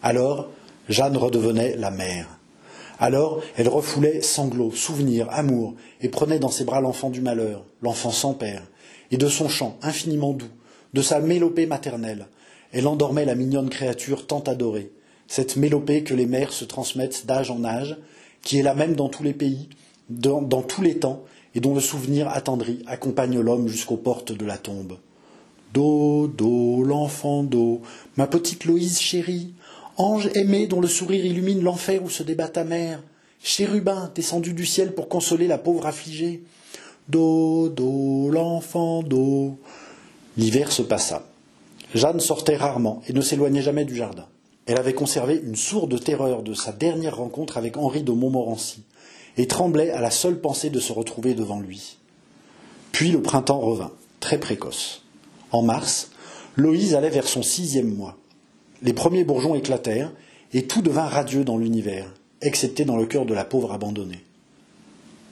Alors, 0.03 0.49
Jeanne 0.89 1.17
redevenait 1.17 1.77
la 1.77 1.91
mère. 1.91 2.38
Alors, 2.99 3.41
elle 3.57 3.69
refoulait 3.69 4.23
sanglots, 4.23 4.73
souvenirs, 4.73 5.29
amour, 5.31 5.75
et 6.01 6.09
prenait 6.09 6.41
dans 6.41 6.51
ses 6.51 6.65
bras 6.65 6.81
l'enfant 6.81 7.11
du 7.11 7.21
malheur, 7.21 7.65
l'enfant 7.81 8.11
sans 8.11 8.35
père, 8.35 8.67
et 9.11 9.17
de 9.17 9.29
son 9.29 9.49
chant 9.49 9.77
infiniment 9.83 10.33
doux, 10.33 10.47
de 10.95 11.03
sa 11.03 11.21
mélopée 11.21 11.67
maternelle, 11.67 12.27
elle 12.73 12.87
endormait 12.87 13.25
la 13.25 13.35
mignonne 13.35 13.71
créature 13.71 14.27
tant 14.27 14.41
adorée, 14.41 14.91
cette 15.27 15.57
mélopée 15.57 16.03
que 16.03 16.15
les 16.15 16.27
mères 16.27 16.53
se 16.53 16.65
transmettent 16.65 17.27
d'âge 17.27 17.51
en 17.51 17.65
âge, 17.65 17.97
qui 18.43 18.59
est 18.59 18.63
la 18.63 18.75
même 18.75 18.95
dans 18.95 19.09
tous 19.09 19.23
les 19.23 19.33
pays, 19.33 19.69
dans, 20.11 20.63
tous 20.63 20.83
les 20.83 20.99
temps, 20.99 21.23
et 21.55 21.61
dont 21.61 21.75
le 21.75 21.81
souvenir 21.81 22.29
attendri 22.29 22.83
accompagne 22.87 23.39
l'homme 23.41 23.69
jusqu'aux 23.69 23.97
portes 23.97 24.33
de 24.33 24.45
la 24.45 24.59
tombe. 24.59 24.99
Do, 25.73 26.29
do, 26.29 26.83
l'enfant 26.83 27.43
do, 27.43 27.83
ma 28.17 28.27
petite 28.27 28.65
Loïse 28.65 28.99
chérie, 29.01 29.53
ange 29.99 30.31
aimé 30.35 30.67
dont 30.67 30.81
le 30.81 30.89
sourire 30.89 31.27
illumine 31.27 31.63
l'enfer 31.63 32.03
où 32.03 32.09
se 32.09 32.23
débat 32.23 32.49
ta 32.49 32.65
mère, 32.65 33.03
chérubin 33.43 34.11
descendu 34.15 34.55
du 34.55 34.65
ciel 34.65 34.95
pour 34.95 35.09
consoler 35.09 35.47
la 35.47 35.59
pauvre 35.59 35.87
affligée. 35.87 36.45
Do, 37.09 37.69
do, 37.69 38.31
l'enfant 38.31 39.03
do. 39.03 39.59
L'hiver 40.37 40.71
se 40.73 40.83
passa. 40.83 41.27
Jeanne 41.95 42.21
sortait 42.21 42.57
rarement 42.57 43.03
et 43.09 43.13
ne 43.13 43.21
s'éloignait 43.21 43.63
jamais 43.63 43.85
du 43.85 43.97
jardin. 43.97 44.27
Elle 44.67 44.79
avait 44.79 44.95
conservé 44.95 45.41
une 45.43 45.57
sourde 45.57 45.99
terreur 45.99 46.43
de 46.43 46.53
sa 46.53 46.73
dernière 46.73 47.17
rencontre 47.17 47.57
avec 47.57 47.77
Henri 47.77 48.03
de 48.03 48.13
Montmorency 48.13 48.83
et 49.39 49.47
tremblait 49.47 49.91
à 49.91 50.01
la 50.01 50.11
seule 50.11 50.41
pensée 50.41 50.69
de 50.69 50.81
se 50.81 50.93
retrouver 50.93 51.35
devant 51.35 51.61
lui. 51.61 51.97
Puis 52.93 53.11
le 53.11 53.23
printemps 53.23 53.61
revint, 53.61 53.93
très 54.21 54.39
précoce. 54.39 55.03
En 55.51 55.63
mars, 55.63 56.11
Loïse 56.57 56.95
allait 56.95 57.09
vers 57.09 57.27
son 57.27 57.43
sixième 57.43 57.95
mois. 57.95 58.17
Les 58.83 58.93
premiers 58.93 59.25
bourgeons 59.25 59.55
éclatèrent, 59.55 60.13
et 60.53 60.67
tout 60.67 60.83
devint 60.83 61.07
radieux 61.07 61.45
dans 61.45 61.59
l'univers, 61.59 62.13
excepté 62.41 62.85
dans 62.85 62.97
le 62.97 63.07
cœur 63.07 63.27
de 63.27 63.35
la 63.35 63.45
pauvre 63.45 63.73
abandonnée. 63.73 64.25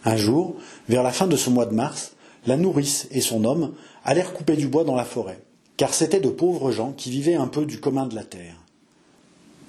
Un 0.04 0.16
jour, 0.16 0.56
vers 0.88 1.02
la 1.02 1.12
fin 1.12 1.26
de 1.26 1.36
ce 1.36 1.50
mois 1.50 1.66
de 1.66 1.74
mars, 1.74 2.12
la 2.46 2.56
nourrice 2.56 3.08
et 3.10 3.20
son 3.20 3.44
homme 3.44 3.74
allèrent 4.04 4.32
couper 4.32 4.56
du 4.56 4.68
bois 4.68 4.84
dans 4.84 4.94
la 4.94 5.04
forêt, 5.04 5.40
car 5.76 5.94
c'étaient 5.94 6.20
de 6.20 6.28
pauvres 6.28 6.70
gens 6.70 6.92
qui 6.92 7.10
vivaient 7.10 7.34
un 7.34 7.48
peu 7.48 7.64
du 7.66 7.80
commun 7.80 8.06
de 8.06 8.14
la 8.14 8.24
terre. 8.24 8.56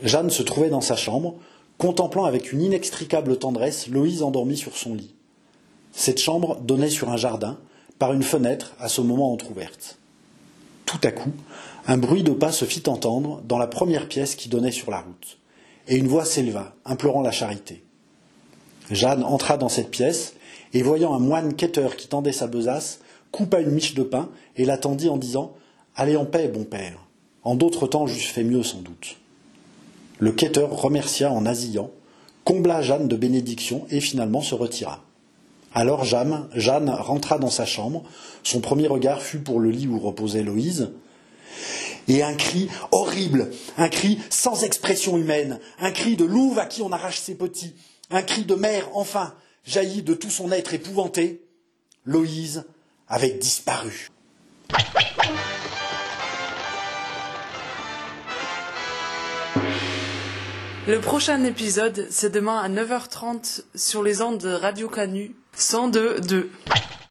Jeanne 0.03 0.29
se 0.29 0.43
trouvait 0.43 0.69
dans 0.69 0.81
sa 0.81 0.95
chambre, 0.95 1.35
contemplant 1.77 2.25
avec 2.25 2.51
une 2.51 2.61
inextricable 2.61 3.37
tendresse 3.37 3.87
Loïse 3.87 4.21
endormie 4.21 4.57
sur 4.57 4.75
son 4.75 4.93
lit. 4.93 5.15
Cette 5.91 6.19
chambre 6.19 6.59
donnait 6.61 6.89
sur 6.89 7.09
un 7.09 7.17
jardin, 7.17 7.57
par 7.97 8.13
une 8.13 8.23
fenêtre 8.23 8.75
à 8.79 8.89
ce 8.89 9.01
moment 9.01 9.33
entr'ouverte. 9.33 9.97
Tout 10.85 10.99
à 11.03 11.11
coup, 11.11 11.31
un 11.87 11.97
bruit 11.97 12.23
de 12.23 12.31
pas 12.31 12.51
se 12.51 12.65
fit 12.65 12.83
entendre 12.87 13.41
dans 13.47 13.57
la 13.57 13.65
première 13.67 14.09
pièce 14.09 14.35
qui 14.35 14.49
donnait 14.49 14.71
sur 14.71 14.91
la 14.91 14.99
route, 14.99 15.37
et 15.87 15.95
une 15.95 16.07
voix 16.07 16.25
s'éleva, 16.25 16.75
implorant 16.83 17.21
la 17.21 17.31
charité. 17.31 17.81
Jeanne 18.91 19.23
entra 19.23 19.55
dans 19.57 19.69
cette 19.69 19.89
pièce, 19.89 20.33
et 20.73 20.81
voyant 20.81 21.13
un 21.13 21.19
moine 21.19 21.53
quêteur 21.53 21.95
qui 21.95 22.09
tendait 22.09 22.33
sa 22.33 22.47
besace, 22.47 22.99
coupa 23.31 23.61
une 23.61 23.71
miche 23.71 23.95
de 23.95 24.03
pain 24.03 24.29
et 24.57 24.65
l'attendit 24.65 25.07
en 25.07 25.17
disant 25.17 25.53
Allez 25.95 26.17
en 26.17 26.25
paix, 26.25 26.49
bon 26.49 26.65
père. 26.65 26.99
En 27.43 27.55
d'autres 27.55 27.87
temps, 27.87 28.05
j'eusse 28.05 28.27
fait 28.27 28.43
mieux 28.43 28.63
sans 28.63 28.79
doute. 28.79 29.15
Le 30.19 30.33
quêteur 30.33 30.69
remercia 30.69 31.31
en 31.31 31.41
nasillant, 31.41 31.91
combla 32.43 32.81
Jeanne 32.81 33.07
de 33.07 33.15
bénédictions 33.15 33.85
et 33.89 34.01
finalement 34.01 34.41
se 34.41 34.55
retira. 34.55 35.03
Alors 35.73 36.03
Jeanne, 36.03 36.47
Jeanne 36.53 36.89
rentra 36.89 37.39
dans 37.39 37.49
sa 37.49 37.65
chambre, 37.65 38.03
son 38.43 38.59
premier 38.59 38.87
regard 38.87 39.21
fut 39.21 39.39
pour 39.39 39.59
le 39.61 39.69
lit 39.69 39.87
où 39.87 39.99
reposait 39.99 40.43
Loïse, 40.43 40.89
et 42.07 42.23
un 42.23 42.35
cri 42.35 42.69
horrible, 42.91 43.51
un 43.77 43.89
cri 43.89 44.19
sans 44.29 44.63
expression 44.63 45.17
humaine, 45.17 45.59
un 45.79 45.91
cri 45.91 46.15
de 46.15 46.25
louve 46.25 46.59
à 46.59 46.65
qui 46.65 46.81
on 46.81 46.91
arrache 46.91 47.19
ses 47.19 47.35
petits, 47.35 47.75
un 48.09 48.21
cri 48.21 48.43
de 48.45 48.55
mère, 48.55 48.89
enfin, 48.93 49.33
jaillit 49.65 50.03
de 50.03 50.13
tout 50.13 50.29
son 50.29 50.51
être 50.51 50.73
épouvanté. 50.73 51.43
Loïse 52.05 52.65
avait 53.07 53.31
disparu. 53.31 54.09
Le 60.87 61.01
prochain 61.01 61.43
épisode, 61.43 62.07
c'est 62.09 62.29
demain 62.29 62.59
à 62.59 62.69
9h30 62.69 63.63
sur 63.75 64.03
les 64.03 64.21
ondes 64.21 64.37
de 64.37 64.53
Radio 64.53 64.87
Canu 64.87 65.35
102.2. 65.57 66.45